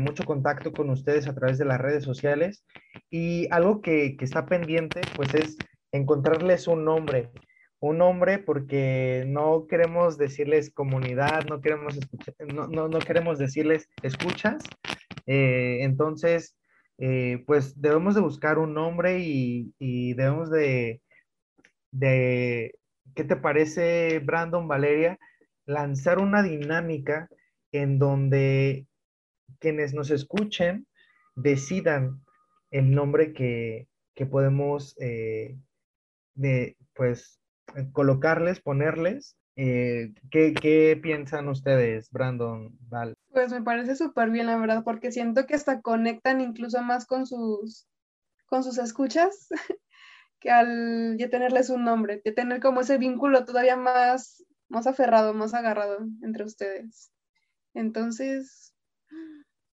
mucho 0.00 0.24
contacto 0.24 0.72
con 0.72 0.90
ustedes 0.90 1.28
a 1.28 1.34
través 1.34 1.56
de 1.58 1.66
las 1.66 1.80
redes 1.80 2.02
sociales. 2.02 2.64
Y 3.10 3.46
algo 3.52 3.80
que, 3.80 4.16
que 4.16 4.24
está 4.24 4.44
pendiente 4.46 5.02
pues 5.14 5.34
es 5.34 5.56
encontrarles 5.92 6.66
un 6.66 6.84
nombre, 6.84 7.30
un 7.80 7.98
nombre 7.98 8.38
porque 8.38 9.24
no 9.26 9.66
queremos 9.68 10.18
decirles 10.18 10.70
comunidad, 10.70 11.46
no 11.48 11.60
queremos, 11.60 11.96
escuchar, 11.96 12.34
no, 12.52 12.66
no, 12.66 12.88
no 12.88 12.98
queremos 12.98 13.38
decirles 13.38 13.88
escuchas. 14.02 14.64
Eh, 15.26 15.78
entonces, 15.82 16.56
eh, 16.98 17.44
pues 17.46 17.80
debemos 17.80 18.14
de 18.14 18.20
buscar 18.20 18.58
un 18.58 18.74
nombre 18.74 19.20
y, 19.20 19.72
y 19.78 20.14
debemos 20.14 20.50
de, 20.50 21.00
de, 21.92 22.74
¿qué 23.14 23.24
te 23.24 23.36
parece, 23.36 24.18
Brandon, 24.20 24.66
Valeria? 24.66 25.18
Lanzar 25.66 26.18
una 26.18 26.42
dinámica 26.42 27.28
en 27.72 27.98
donde 27.98 28.86
quienes 29.60 29.94
nos 29.94 30.10
escuchen 30.10 30.86
decidan 31.36 32.24
el 32.70 32.90
nombre 32.90 33.32
que, 33.32 33.88
que 34.14 34.26
podemos, 34.26 34.96
eh, 35.00 35.56
de, 36.34 36.76
pues, 36.94 37.40
colocarles, 37.92 38.60
ponerles. 38.60 39.36
Eh, 39.56 40.14
¿qué, 40.30 40.98
piensan 41.02 41.48
ustedes, 41.48 42.10
Brandon, 42.10 42.76
Val? 42.88 43.14
Pues 43.32 43.52
me 43.52 43.62
parece 43.62 43.96
súper 43.96 44.30
bien, 44.30 44.46
la 44.46 44.56
verdad, 44.56 44.84
porque 44.84 45.10
siento 45.10 45.46
que 45.46 45.54
hasta 45.54 45.80
conectan 45.80 46.40
incluso 46.40 46.80
más 46.82 47.06
con 47.06 47.26
sus, 47.26 47.88
con 48.46 48.62
sus 48.62 48.78
escuchas 48.78 49.48
que 50.40 50.50
al 50.50 51.16
ya 51.18 51.28
tenerles 51.28 51.70
un 51.70 51.84
nombre, 51.84 52.22
de 52.24 52.32
tener 52.32 52.60
como 52.60 52.82
ese 52.82 52.98
vínculo 52.98 53.44
todavía 53.44 53.76
más, 53.76 54.44
más 54.68 54.86
aferrado, 54.86 55.34
más 55.34 55.54
agarrado 55.54 55.98
entre 56.22 56.44
ustedes. 56.44 57.10
Entonces, 57.74 58.74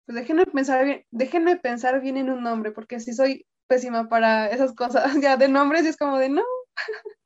pues 0.05 0.17
déjenme 0.17 0.45
pensar 0.45 0.85
bien, 0.85 1.05
déjenme 1.11 1.55
pensar 1.55 2.01
bien 2.01 2.17
en 2.17 2.29
un 2.29 2.43
nombre, 2.43 2.71
porque 2.71 2.99
si 2.99 3.13
soy 3.13 3.45
pésima 3.67 4.09
para 4.09 4.47
esas 4.47 4.73
cosas, 4.73 5.03
ya 5.23 5.37
de 5.37 5.47
nombres 5.47 5.85
es 5.85 5.97
como 5.97 6.17
de 6.17 6.29
no. 6.29 6.43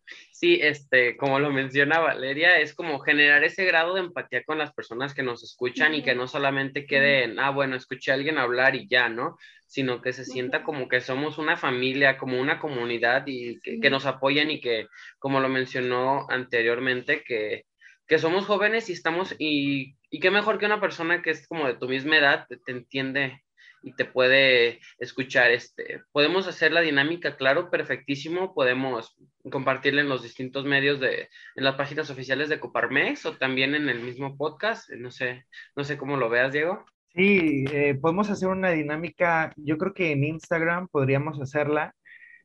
Sí, 0.43 0.59
este, 0.61 1.15
como 1.15 1.39
lo 1.39 1.51
menciona 1.51 1.99
Valeria, 1.99 2.59
es 2.59 2.75
como 2.75 2.99
generar 2.99 3.45
ese 3.45 3.63
grado 3.63 3.93
de 3.93 4.01
empatía 4.01 4.43
con 4.43 4.57
las 4.57 4.73
personas 4.73 5.13
que 5.13 5.23
nos 5.23 5.41
escuchan 5.41 5.95
y 5.95 6.03
que 6.03 6.15
no 6.15 6.27
solamente 6.27 6.85
quede 6.85 7.23
en, 7.23 7.39
ah, 7.39 7.49
bueno, 7.51 7.77
escuché 7.77 8.11
a 8.11 8.15
alguien 8.15 8.37
hablar 8.37 8.75
y 8.75 8.85
ya, 8.89 9.07
¿no? 9.07 9.37
Sino 9.67 10.01
que 10.01 10.11
se 10.11 10.25
sienta 10.25 10.63
como 10.63 10.89
que 10.89 10.99
somos 10.99 11.37
una 11.37 11.55
familia, 11.55 12.17
como 12.17 12.41
una 12.41 12.59
comunidad 12.59 13.23
y 13.25 13.57
que, 13.61 13.89
nos 13.89 14.05
apoyan 14.05 14.51
y 14.51 14.59
que, 14.59 14.87
como 15.17 15.39
lo 15.39 15.47
mencionó 15.47 16.27
anteriormente, 16.29 17.23
que, 17.23 17.63
que 18.05 18.19
somos 18.19 18.45
jóvenes 18.45 18.89
y 18.89 18.91
estamos, 18.91 19.33
y, 19.39 19.95
y 20.09 20.19
qué 20.19 20.29
mejor 20.29 20.59
que 20.59 20.65
una 20.65 20.81
persona 20.81 21.21
que 21.21 21.29
es 21.29 21.47
como 21.47 21.67
de 21.67 21.75
tu 21.75 21.87
misma 21.87 22.17
edad 22.17 22.47
te 22.49 22.71
entiende 22.73 23.42
y 23.83 23.93
te 23.93 24.05
puede 24.05 24.79
escuchar. 24.97 25.51
Este, 25.51 26.01
podemos 26.11 26.47
hacer 26.47 26.71
la 26.71 26.81
dinámica, 26.81 27.35
claro, 27.35 27.69
perfectísimo. 27.69 28.55
Podemos 28.55 29.15
compartirla 29.51 30.01
en 30.01 30.09
los 30.09 30.23
distintos 30.23 30.65
medios 30.65 30.99
de, 30.99 31.29
en 31.55 31.63
las 31.63 31.75
páginas 31.75 32.09
oficiales 32.09 32.49
de 32.49 32.59
Coparmex 32.59 33.25
o 33.25 33.37
también 33.37 33.75
en 33.75 33.89
el 33.89 33.99
mismo 33.99 34.37
podcast. 34.37 34.89
No 34.91 35.11
sé, 35.11 35.45
no 35.75 35.83
sé 35.83 35.97
cómo 35.97 36.17
lo 36.17 36.29
veas, 36.29 36.53
Diego. 36.53 36.85
Sí, 37.13 37.65
eh, 37.71 37.93
podemos 38.01 38.29
hacer 38.31 38.49
una 38.49 38.71
dinámica, 38.71 39.53
yo 39.55 39.77
creo 39.77 39.93
que 39.93 40.13
en 40.13 40.23
Instagram 40.23 40.87
podríamos 40.87 41.39
hacerla, 41.39 41.93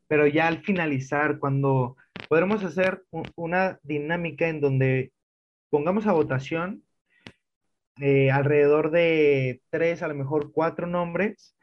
pero 0.09 0.27
ya 0.27 0.47
al 0.47 0.63
finalizar, 0.63 1.39
cuando 1.39 1.97
podremos 2.29 2.63
hacer 2.63 3.03
una 3.35 3.79
dinámica 3.83 4.47
en 4.47 4.61
donde 4.61 5.13
pongamos 5.71 6.07
a 6.07 6.13
votación 6.13 6.83
eh, 8.01 8.31
alrededor 8.31 8.91
de 8.91 9.61
tres, 9.71 10.03
a 10.03 10.09
lo 10.09 10.15
mejor 10.15 10.53
cuatro 10.53 10.87
nombres 10.87 11.57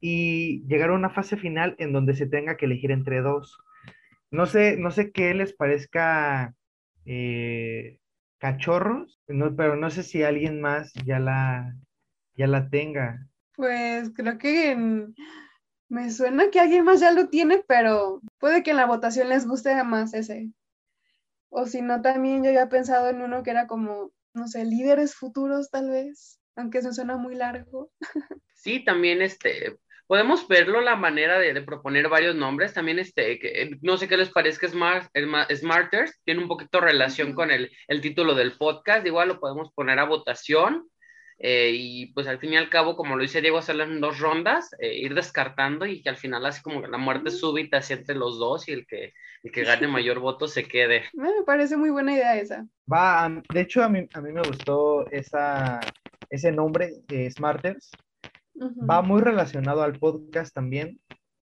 y 0.00 0.64
llegar 0.66 0.90
a 0.90 0.94
una 0.94 1.10
fase 1.10 1.36
final 1.36 1.74
en 1.78 1.92
donde 1.92 2.14
se 2.14 2.26
tenga 2.26 2.56
que 2.56 2.66
elegir 2.66 2.90
entre 2.90 3.20
dos. 3.20 3.58
No 4.30 4.46
sé, 4.46 4.76
no 4.76 4.90
sé 4.90 5.10
qué 5.10 5.32
les 5.34 5.54
parezca 5.54 6.54
eh, 7.06 7.98
cachorros, 8.38 9.20
pero 9.26 9.76
no 9.76 9.90
sé 9.90 10.02
si 10.02 10.22
alguien 10.22 10.60
más 10.60 10.92
ya 11.04 11.18
la, 11.18 11.74
ya 12.36 12.46
la 12.46 12.68
tenga. 12.68 13.26
Pues 13.56 14.10
creo 14.14 14.38
que 14.38 14.76
me 15.88 16.10
suena 16.10 16.50
que 16.50 16.60
alguien 16.60 16.84
más 16.84 17.00
ya 17.00 17.12
lo 17.12 17.28
tiene, 17.28 17.64
pero 17.66 18.20
puede 18.38 18.62
que 18.62 18.70
en 18.70 18.76
la 18.76 18.86
votación 18.86 19.30
les 19.30 19.46
guste 19.46 19.82
más 19.84 20.14
ese. 20.14 20.50
O 21.50 21.66
si 21.66 21.80
no, 21.80 22.02
también 22.02 22.44
yo 22.44 22.50
he 22.50 22.66
pensado 22.66 23.08
en 23.08 23.22
uno 23.22 23.42
que 23.42 23.50
era 23.50 23.66
como 23.66 24.12
no 24.34 24.48
sé, 24.48 24.64
líderes 24.64 25.14
futuros 25.14 25.70
tal 25.70 25.90
vez, 25.90 26.40
aunque 26.56 26.78
eso 26.78 26.92
suena 26.92 27.16
muy 27.16 27.34
largo. 27.34 27.90
Sí, 28.60 28.84
también 28.84 29.22
este, 29.22 29.78
podemos 30.08 30.48
verlo 30.48 30.80
la 30.80 30.96
manera 30.96 31.38
de, 31.38 31.62
proponer 31.62 32.08
varios 32.08 32.34
nombres. 32.34 32.74
También, 32.74 32.98
este, 32.98 33.38
que, 33.38 33.78
no 33.82 33.96
sé 33.96 34.08
qué 34.08 34.16
les 34.16 34.30
parezca 34.30 34.66
Smart, 34.66 35.08
Smarters, 35.54 36.20
tiene 36.24 36.42
un 36.42 36.48
poquito 36.48 36.80
relación 36.80 37.34
con 37.34 37.52
el, 37.52 37.70
el, 37.86 38.00
título 38.00 38.34
del 38.34 38.56
podcast. 38.56 39.06
Igual 39.06 39.28
lo 39.28 39.38
podemos 39.38 39.72
poner 39.74 40.00
a 40.00 40.04
votación. 40.04 40.88
Eh, 41.40 41.70
y 41.72 42.06
pues 42.06 42.26
al 42.26 42.40
fin 42.40 42.52
y 42.52 42.56
al 42.56 42.68
cabo, 42.68 42.96
como 42.96 43.14
lo 43.14 43.22
dice 43.22 43.40
Diego, 43.40 43.58
hacerlo 43.58 43.84
en 43.84 44.00
dos 44.00 44.18
rondas, 44.18 44.74
eh, 44.80 44.94
ir 44.94 45.14
descartando 45.14 45.86
y 45.86 46.02
que 46.02 46.08
al 46.08 46.16
final 46.16 46.44
así 46.44 46.62
como 46.62 46.84
la 46.84 46.98
muerte 46.98 47.30
súbita 47.30 47.76
así 47.78 47.92
entre 47.92 48.16
los 48.16 48.40
dos 48.40 48.68
y 48.68 48.72
el 48.72 48.86
que, 48.86 49.12
el 49.44 49.52
que 49.52 49.62
gane 49.62 49.86
mayor 49.88 50.18
voto 50.18 50.48
se 50.48 50.64
quede. 50.64 51.04
Me 51.12 51.30
parece 51.46 51.76
muy 51.76 51.90
buena 51.90 52.12
idea 52.12 52.36
esa. 52.36 52.66
Va, 52.92 53.30
de 53.52 53.60
hecho 53.60 53.84
a 53.84 53.88
mí, 53.88 54.08
a 54.12 54.20
mí 54.20 54.32
me 54.32 54.42
gustó 54.42 55.08
esa, 55.10 55.78
ese 56.28 56.50
nombre, 56.50 56.90
de 57.06 57.30
Smarters. 57.30 57.90
Va 58.60 59.02
muy 59.02 59.20
relacionado 59.20 59.82
al 59.82 59.96
podcast 60.00 60.52
también 60.52 60.98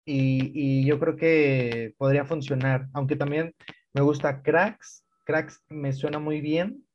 y, 0.06 0.52
y 0.54 0.86
yo 0.86 0.98
creo 0.98 1.18
que 1.18 1.94
podría 1.98 2.24
funcionar, 2.24 2.88
aunque 2.94 3.18
también 3.18 3.54
me 3.94 4.02
gusta 4.02 4.42
Cracks. 4.42 5.04
Cracks 5.26 5.62
me 5.68 5.92
suena 5.92 6.20
muy 6.20 6.40
bien 6.40 6.86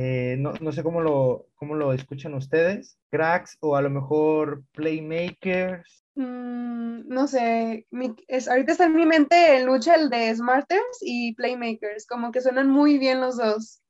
eh, 0.00 0.36
no, 0.38 0.52
no, 0.60 0.70
sé 0.70 0.84
cómo 0.84 1.00
lo, 1.00 1.48
cómo 1.56 1.74
lo 1.74 1.92
escuchan 1.92 2.32
ustedes. 2.34 2.96
Cracks 3.10 3.58
o 3.58 3.74
a 3.74 3.82
lo 3.82 3.90
mejor 3.90 4.62
Playmakers. 4.70 6.04
Mm, 6.14 7.08
no 7.08 7.26
sé, 7.26 7.84
es, 8.28 8.46
ahorita 8.46 8.70
está 8.70 8.84
en 8.84 8.94
mi 8.94 9.06
mente 9.06 9.56
el 9.56 9.66
lucha 9.66 9.96
el 9.96 10.08
de 10.08 10.32
Smarters 10.36 10.98
y 11.00 11.34
Playmakers, 11.34 12.06
como 12.06 12.30
que 12.30 12.40
suenan 12.40 12.70
muy 12.70 12.98
bien 12.98 13.20
los 13.20 13.38
dos. 13.38 13.82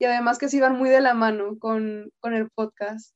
Y 0.00 0.06
además 0.06 0.38
que 0.38 0.48
se 0.48 0.56
iban 0.56 0.76
muy 0.76 0.90
de 0.90 1.00
la 1.00 1.14
mano 1.14 1.56
con, 1.60 2.10
con 2.18 2.34
el 2.34 2.50
podcast. 2.50 3.14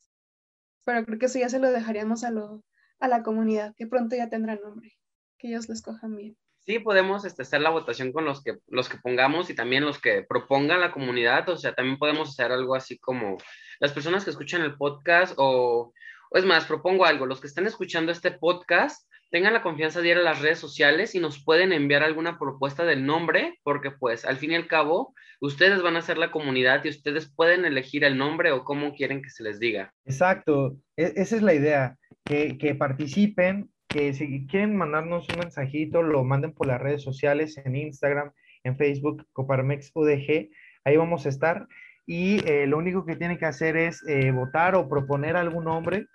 Pero 0.84 1.04
creo 1.04 1.18
que 1.18 1.26
eso 1.26 1.40
ya 1.40 1.48
se 1.48 1.58
lo 1.58 1.72
dejaríamos 1.72 2.22
a, 2.22 2.30
lo, 2.30 2.62
a 3.00 3.08
la 3.08 3.24
comunidad, 3.24 3.74
que 3.76 3.88
pronto 3.88 4.14
ya 4.14 4.30
tendrá 4.30 4.54
nombre, 4.54 4.92
que 5.36 5.48
ellos 5.48 5.66
lo 5.66 5.74
escojan 5.74 6.14
bien. 6.14 6.36
Sí, 6.66 6.80
podemos 6.80 7.24
este, 7.24 7.42
hacer 7.42 7.60
la 7.60 7.70
votación 7.70 8.12
con 8.12 8.24
los 8.24 8.42
que, 8.42 8.56
los 8.66 8.88
que 8.88 8.98
pongamos 8.98 9.50
y 9.50 9.54
también 9.54 9.84
los 9.84 10.00
que 10.00 10.24
propongan 10.28 10.80
la 10.80 10.90
comunidad. 10.90 11.48
O 11.48 11.56
sea, 11.56 11.74
también 11.74 11.96
podemos 11.96 12.30
hacer 12.30 12.50
algo 12.50 12.74
así 12.74 12.98
como 12.98 13.38
las 13.78 13.92
personas 13.92 14.24
que 14.24 14.30
escuchan 14.30 14.62
el 14.62 14.76
podcast 14.76 15.34
o, 15.36 15.92
o 16.30 16.38
es 16.38 16.44
más, 16.44 16.64
propongo 16.64 17.04
algo, 17.04 17.24
los 17.24 17.40
que 17.40 17.46
están 17.46 17.66
escuchando 17.66 18.10
este 18.10 18.32
podcast 18.32 19.08
tengan 19.30 19.52
la 19.52 19.62
confianza 19.62 20.00
de 20.00 20.08
ir 20.08 20.16
a 20.16 20.22
las 20.22 20.40
redes 20.40 20.58
sociales 20.58 21.14
y 21.14 21.20
nos 21.20 21.44
pueden 21.44 21.72
enviar 21.72 22.02
alguna 22.02 22.38
propuesta 22.38 22.84
del 22.84 23.06
nombre, 23.06 23.58
porque 23.62 23.92
pues 23.92 24.24
al 24.24 24.36
fin 24.36 24.52
y 24.52 24.56
al 24.56 24.66
cabo 24.66 25.14
ustedes 25.40 25.82
van 25.82 25.96
a 25.96 26.02
ser 26.02 26.18
la 26.18 26.32
comunidad 26.32 26.84
y 26.84 26.88
ustedes 26.88 27.32
pueden 27.32 27.64
elegir 27.64 28.02
el 28.02 28.18
nombre 28.18 28.50
o 28.50 28.64
cómo 28.64 28.92
quieren 28.94 29.22
que 29.22 29.30
se 29.30 29.42
les 29.42 29.60
diga. 29.60 29.92
Exacto, 30.04 30.76
e-, 30.96 31.12
esa 31.16 31.36
es 31.36 31.42
la 31.42 31.54
idea, 31.54 31.96
que, 32.24 32.58
que 32.58 32.74
participen, 32.74 33.70
que 33.88 34.12
si 34.14 34.46
quieren 34.46 34.76
mandarnos 34.76 35.28
un 35.28 35.38
mensajito, 35.40 36.02
lo 36.02 36.24
manden 36.24 36.52
por 36.52 36.66
las 36.66 36.80
redes 36.80 37.02
sociales, 37.02 37.56
en 37.64 37.76
Instagram, 37.76 38.32
en 38.64 38.76
Facebook, 38.76 39.26
Coparmex 39.32 39.90
UDG, 39.94 40.50
ahí 40.84 40.96
vamos 40.96 41.26
a 41.26 41.28
estar. 41.28 41.66
Y 42.06 42.38
eh, 42.48 42.66
lo 42.66 42.78
único 42.78 43.04
que 43.04 43.16
tienen 43.16 43.38
que 43.38 43.46
hacer 43.46 43.76
es 43.76 44.02
eh, 44.08 44.30
votar 44.30 44.74
o 44.76 44.88
proponer 44.88 45.36
algún 45.36 45.64
nombre. 45.64 46.06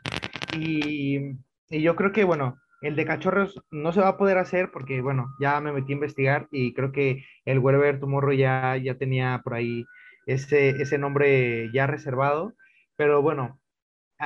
Y, 0.58 1.36
yo 1.70 1.96
creo 1.96 2.12
que, 2.12 2.24
bueno, 2.26 2.58
el 2.82 2.96
de 2.96 3.06
cachorros 3.06 3.62
no 3.72 3.94
se 3.94 4.02
va 4.02 4.10
a 4.10 4.18
poder 4.18 4.38
hacer 4.38 4.72
porque, 4.72 5.02
bueno, 5.02 5.28
ya 5.40 5.62
me 5.62 5.72
metí 5.72 5.94
a 5.94 5.96
investigar 5.96 6.48
y 6.52 6.74
creo 6.74 6.92
que 6.92 7.24
el 7.46 7.60
Werber 7.60 8.00
Tomorrow 8.00 8.34
ya, 8.34 8.76
ya 8.78 8.96
tenía 8.96 9.42
por 9.44 9.54
ahí 9.54 9.86
ese, 10.26 10.70
ese 10.82 10.98
nombre 10.98 11.70
ya 11.74 11.88
reservado. 11.88 12.54
Pero 12.98 13.22
bueno, 13.22 13.60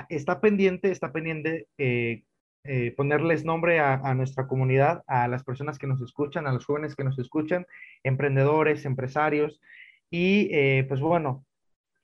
está 0.09 0.41
pendiente, 0.41 0.91
está 0.91 1.11
pendiente 1.11 1.67
eh, 1.77 2.23
eh, 2.67 2.93
ponerles 2.95 3.45
nombre 3.45 3.79
a, 3.79 4.13
nuestra 4.13 4.47
comunidad, 4.47 5.03
a 5.07 5.27
las 5.27 5.43
personas 5.43 5.77
que 5.77 5.87
nos 5.87 6.01
escuchan, 6.01 6.47
a 6.47 6.53
los 6.53 6.65
jóvenes 6.65 6.95
que 6.95 7.03
nos 7.03 7.19
escuchan, 7.19 7.65
emprendedores, 8.03 8.85
empresarios. 8.85 9.61
Y 10.09 10.49
eh, 10.51 10.85
pues 10.87 10.99
bueno, 10.99 11.45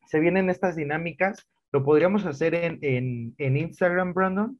se 0.07 0.19
vienen 0.19 0.49
estas 0.49 0.75
dinámicas. 0.75 1.47
Lo 1.71 1.83
podríamos 1.83 2.25
hacer 2.25 2.53
en, 2.53 2.79
en, 2.81 3.33
en 3.37 3.57
Instagram, 3.57 4.13
Brandon 4.13 4.59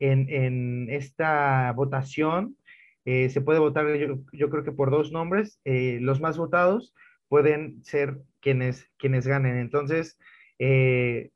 en, 0.00 0.88
esta 0.90 1.72
votación. 1.72 2.56
Eh, 3.04 3.30
se 3.30 3.40
puede 3.40 3.58
votar, 3.58 3.86
yo, 3.96 4.50
creo 4.50 4.64
que 4.64 4.72
por 4.72 4.90
dos 4.90 5.12
nombres. 5.12 5.60
Eh, 5.64 5.98
los 6.00 6.20
más 6.20 6.36
votados 6.36 6.94
pueden 7.28 7.84
ser 7.84 8.18
quienes, 8.40 8.88
quienes 8.98 9.26
ganen. 9.26 9.56
Entonces, 9.56 10.18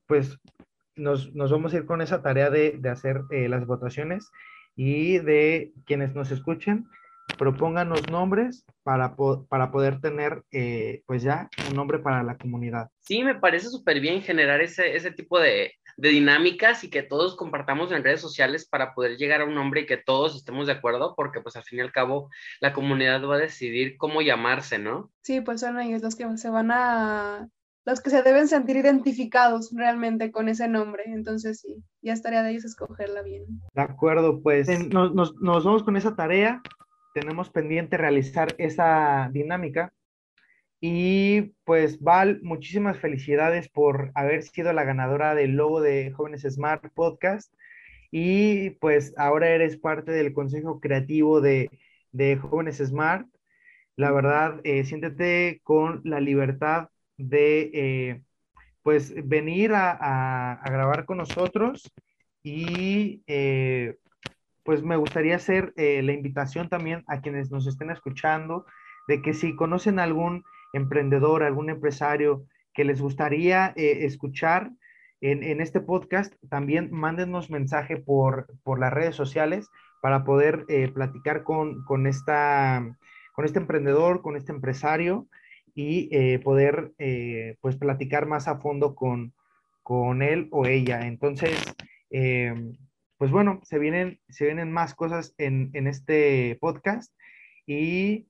pues 0.07 0.39
nos, 0.97 1.33
vamos 1.35 1.73
a 1.73 1.77
ir 1.77 1.87
con 1.87 2.01
esa 2.01 2.23
tarea 2.23 2.51
de, 2.51 2.81
hacer 2.91 3.23
las 3.31 3.67
votaciones 3.67 4.31
y 4.77 5.19
de 5.19 5.73
quienes 5.87 6.15
nos 6.15 6.31
escuchen, 6.31 6.87
propongan 7.39 7.89
los 7.89 8.09
nombres 8.11 8.65
para, 8.83 9.15
para 9.49 9.71
poder 9.71 10.01
tener, 10.01 10.43
pues 11.07 11.23
ya, 11.23 11.49
un 11.71 11.77
nombre 11.77 11.99
para 11.99 12.23
la 12.23 12.37
comunidad. 12.37 12.89
Sí, 13.01 13.23
me 13.23 13.35
parece 13.35 13.69
súper 13.69 14.01
bien 14.01 14.23
generar 14.23 14.61
ese, 14.61 14.97
ese 14.97 15.11
tipo 15.11 15.39
de, 15.39 15.73
de 15.97 16.09
dinámicas 16.09 16.85
y 16.85 16.91
que 16.91 17.03
todos 17.03 17.37
compartamos 17.37 17.93
en 17.93 18.05
redes 18.05 18.21
sociales 18.21 18.67
para 18.67 18.95
poder 18.95 19.17
llegar 19.17 19.41
a 19.41 19.45
un 19.45 19.55
nombre 19.55 19.83
y 19.83 19.87
que 19.87 19.97
todos 19.97 20.37
estemos 20.37 20.67
de 20.67 20.73
acuerdo, 20.73 21.15
porque 21.17 21.41
pues 21.41 21.57
al 21.57 21.65
fin 21.65 21.79
y 21.79 21.83
al 21.83 21.93
cabo 21.93 22.31
la 22.61 22.73
comunidad 22.73 23.25
va 23.25 23.37
a 23.37 23.39
decidir 23.39 23.97
cómo 23.97 24.23
llamarse, 24.23 24.79
¿no? 24.79 25.11
Sí, 25.23 25.41
pues 25.41 25.61
son 25.61 25.81
ellos 25.81 26.03
los 26.03 26.17
que 26.17 26.27
se 26.37 26.51
van 26.51 26.71
a, 26.71 27.49
los 27.85 28.01
que 28.01 28.11
se 28.11 28.23
deben 28.23 28.49
sentir 28.49 28.77
identificados 28.77 29.73
realmente 29.75 30.31
con 30.31 30.49
ese 30.49 30.69
nombre, 30.69 31.05
entonces 31.07 31.61
sí, 31.61 31.83
ya 32.01 32.13
estaría 32.13 32.43
de 32.43 32.51
ellos 32.51 32.65
escogerla 32.65 33.23
bien. 33.23 33.45
De 33.75 33.83
acuerdo, 33.83 34.41
pues 34.43 34.69
nos, 34.89 35.15
nos, 35.15 35.35
nos 35.37 35.65
vamos 35.65 35.83
con 35.83 35.97
esa 35.97 36.15
tarea, 36.15 36.63
tenemos 37.15 37.51
pendiente 37.51 37.97
realizar 37.97 38.55
esa 38.59 39.29
dinámica 39.33 39.93
y 40.85 41.55
pues 41.65 42.01
Val, 42.01 42.41
muchísimas 42.43 42.99
felicidades 42.99 43.69
por 43.69 44.11
haber 44.17 44.43
sido 44.43 44.73
la 44.73 44.83
ganadora 44.83 45.33
del 45.37 45.53
logo 45.53 45.81
de 45.81 46.11
Jóvenes 46.11 46.43
Smart 46.43 46.85
Podcast. 46.93 47.55
Y 48.11 48.71
pues 48.81 49.15
ahora 49.17 49.51
eres 49.51 49.77
parte 49.77 50.11
del 50.11 50.33
consejo 50.33 50.81
creativo 50.81 51.41
de, 51.41 51.71
Jóvenes 52.43 52.79
Smart. 52.79 53.29
La 53.95 54.11
verdad, 54.11 54.61
eh, 54.65 54.85
siéntete 54.85 55.61
con 55.63 56.01
la 56.05 56.19
libertad 56.19 56.89
de 57.29 57.71
eh, 57.73 58.23
pues 58.83 59.15
venir 59.27 59.73
a, 59.75 60.61
grabar 60.65 61.05
con 61.05 61.19
nosotros 61.19 61.93
y 62.43 63.23
eh, 63.27 63.97
pues 64.65 64.83
me 64.83 64.97
gustaría 64.97 65.37
hacer 65.37 65.73
la 65.77 66.13
invitación 66.13 66.69
también 66.69 67.05
a 67.07 67.21
quienes 67.21 67.51
nos 67.51 67.67
estén 67.67 67.91
escuchando 67.91 68.67
de 69.09 69.23
que 69.23 69.35
si 69.35 69.55
conocen 69.57 69.99
algún 69.99 70.45
emprendedor, 70.73 71.43
algún 71.43 71.71
empresario 71.71 72.47
que 72.75 72.85
les 72.85 73.01
gustaría 73.01 73.73
eh, 73.77 74.05
escuchar 74.05 74.71
en, 75.21 75.61
este 75.61 75.81
podcast, 75.81 76.35
también 76.49 76.91
mándenos 76.91 77.49
mensaje 77.49 77.97
por, 77.97 78.49
las 78.77 78.93
redes 78.93 79.15
sociales 79.15 79.71
para 80.01 80.25
poder 80.25 80.65
eh, 80.69 80.89
platicar 80.89 81.45
con, 81.45 81.85
esta, 82.09 82.99
con 83.33 83.45
este 83.45 83.61
emprendedor, 83.61 84.21
con 84.21 84.35
este 84.37 84.51
empresario 84.51 85.29
y 85.75 86.09
eh, 86.13 86.39
poder 86.39 86.93
pues 87.61 87.77
platicar 87.77 88.27
más 88.27 88.49
a 88.49 88.59
fondo 88.59 88.95
con, 88.95 89.35
con 89.83 90.23
él 90.23 90.49
o 90.51 90.67
ella. 90.67 91.07
Entonces, 91.07 91.59
pues 92.11 93.31
bueno, 93.31 93.61
se 93.65 93.79
vienen, 93.79 94.21
se 94.29 94.45
vienen 94.45 94.73
más 94.73 94.95
cosas 94.95 95.35
en, 95.39 95.71
en 95.75 95.87
este 95.87 96.59
podcast 96.61 97.13
y 97.67 98.27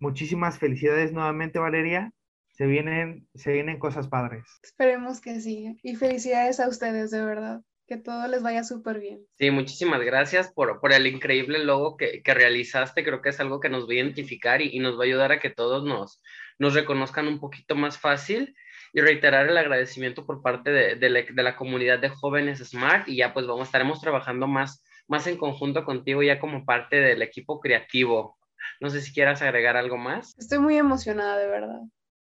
Muchísimas 0.00 0.58
felicidades 0.58 1.12
nuevamente, 1.12 1.58
Valeria. 1.58 2.12
Se 2.50 2.66
vienen, 2.66 3.28
se 3.34 3.52
vienen 3.52 3.78
cosas 3.78 4.08
padres. 4.08 4.44
Esperemos 4.62 5.20
que 5.20 5.40
sí. 5.40 5.76
Y 5.82 5.96
felicidades 5.96 6.60
a 6.60 6.68
ustedes, 6.68 7.10
de 7.10 7.24
verdad. 7.24 7.62
Que 7.86 7.96
todo 7.96 8.28
les 8.28 8.42
vaya 8.42 8.64
súper 8.64 9.00
bien. 9.00 9.24
Sí, 9.38 9.50
muchísimas 9.50 10.02
gracias 10.02 10.52
por, 10.52 10.80
por 10.80 10.92
el 10.92 11.06
increíble 11.06 11.64
logo 11.64 11.96
que, 11.96 12.22
que, 12.22 12.34
realizaste. 12.34 13.02
Creo 13.02 13.22
que 13.22 13.30
es 13.30 13.40
algo 13.40 13.60
que 13.60 13.70
nos 13.70 13.88
va 13.88 13.92
a 13.92 13.96
identificar 13.96 14.60
y, 14.60 14.76
y, 14.76 14.78
nos 14.78 14.96
va 14.98 15.02
a 15.02 15.06
ayudar 15.06 15.32
a 15.32 15.40
que 15.40 15.50
todos 15.50 15.84
nos, 15.84 16.22
nos 16.58 16.74
reconozcan 16.74 17.28
un 17.28 17.40
poquito 17.40 17.74
más 17.74 17.98
fácil 17.98 18.54
y 18.92 19.00
reiterar 19.00 19.48
el 19.48 19.56
agradecimiento 19.56 20.26
por 20.26 20.42
parte 20.42 20.70
de, 20.70 20.96
de, 20.96 21.10
la, 21.10 21.22
de, 21.22 21.42
la, 21.42 21.56
comunidad 21.56 21.98
de 21.98 22.08
jóvenes 22.08 22.58
Smart 22.58 23.08
y 23.08 23.16
ya 23.16 23.32
pues 23.32 23.46
vamos, 23.46 23.68
estaremos 23.68 24.00
trabajando 24.00 24.46
más, 24.46 24.82
más 25.06 25.26
en 25.26 25.36
conjunto 25.36 25.84
contigo 25.84 26.22
ya 26.22 26.40
como 26.40 26.64
parte 26.64 26.96
del 26.96 27.22
equipo 27.22 27.60
creativo. 27.60 28.38
No 28.80 28.90
sé 28.90 29.00
si 29.00 29.12
quieras 29.12 29.42
agregar 29.42 29.76
algo 29.76 29.96
más. 29.96 30.36
Estoy 30.38 30.58
muy 30.58 30.76
emocionada, 30.76 31.38
de 31.38 31.46
verdad. 31.46 31.80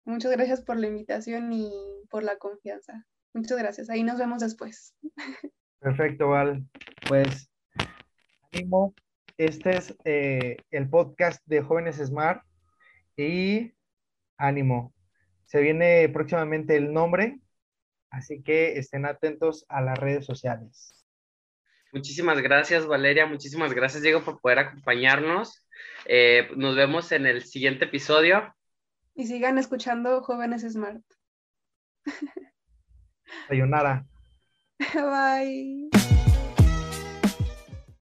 Muchas 0.05 0.31
gracias 0.31 0.61
por 0.61 0.77
la 0.77 0.87
invitación 0.87 1.51
y 1.53 1.71
por 2.09 2.23
la 2.23 2.37
confianza. 2.37 3.05
Muchas 3.33 3.57
gracias. 3.57 3.89
Ahí 3.89 4.03
nos 4.03 4.17
vemos 4.17 4.39
después. 4.41 4.95
Perfecto, 5.79 6.29
Val. 6.29 6.65
Pues 7.07 7.49
ánimo. 8.51 8.93
Este 9.37 9.77
es 9.77 9.95
eh, 10.03 10.57
el 10.71 10.89
podcast 10.89 11.41
de 11.45 11.61
Jóvenes 11.61 11.97
Smart 11.97 12.43
y 13.15 13.73
ánimo. 14.39 14.93
Se 15.45 15.61
viene 15.61 16.09
próximamente 16.09 16.75
el 16.75 16.91
nombre, 16.91 17.39
así 18.09 18.41
que 18.41 18.79
estén 18.79 19.05
atentos 19.05 19.65
a 19.69 19.81
las 19.81 19.97
redes 19.97 20.25
sociales. 20.25 21.05
Muchísimas 21.91 22.41
gracias, 22.41 22.85
Valeria. 22.85 23.25
Muchísimas 23.25 23.73
gracias, 23.73 24.03
Diego, 24.03 24.23
por 24.23 24.39
poder 24.41 24.59
acompañarnos. 24.59 25.65
Eh, 26.05 26.49
nos 26.55 26.75
vemos 26.75 27.11
en 27.11 27.25
el 27.25 27.43
siguiente 27.43 27.85
episodio. 27.85 28.55
Y 29.15 29.25
sigan 29.27 29.57
escuchando 29.57 30.21
Jóvenes 30.21 30.61
Smart. 30.61 31.03
Sayonara. 33.47 34.05
Bye. 34.93 35.89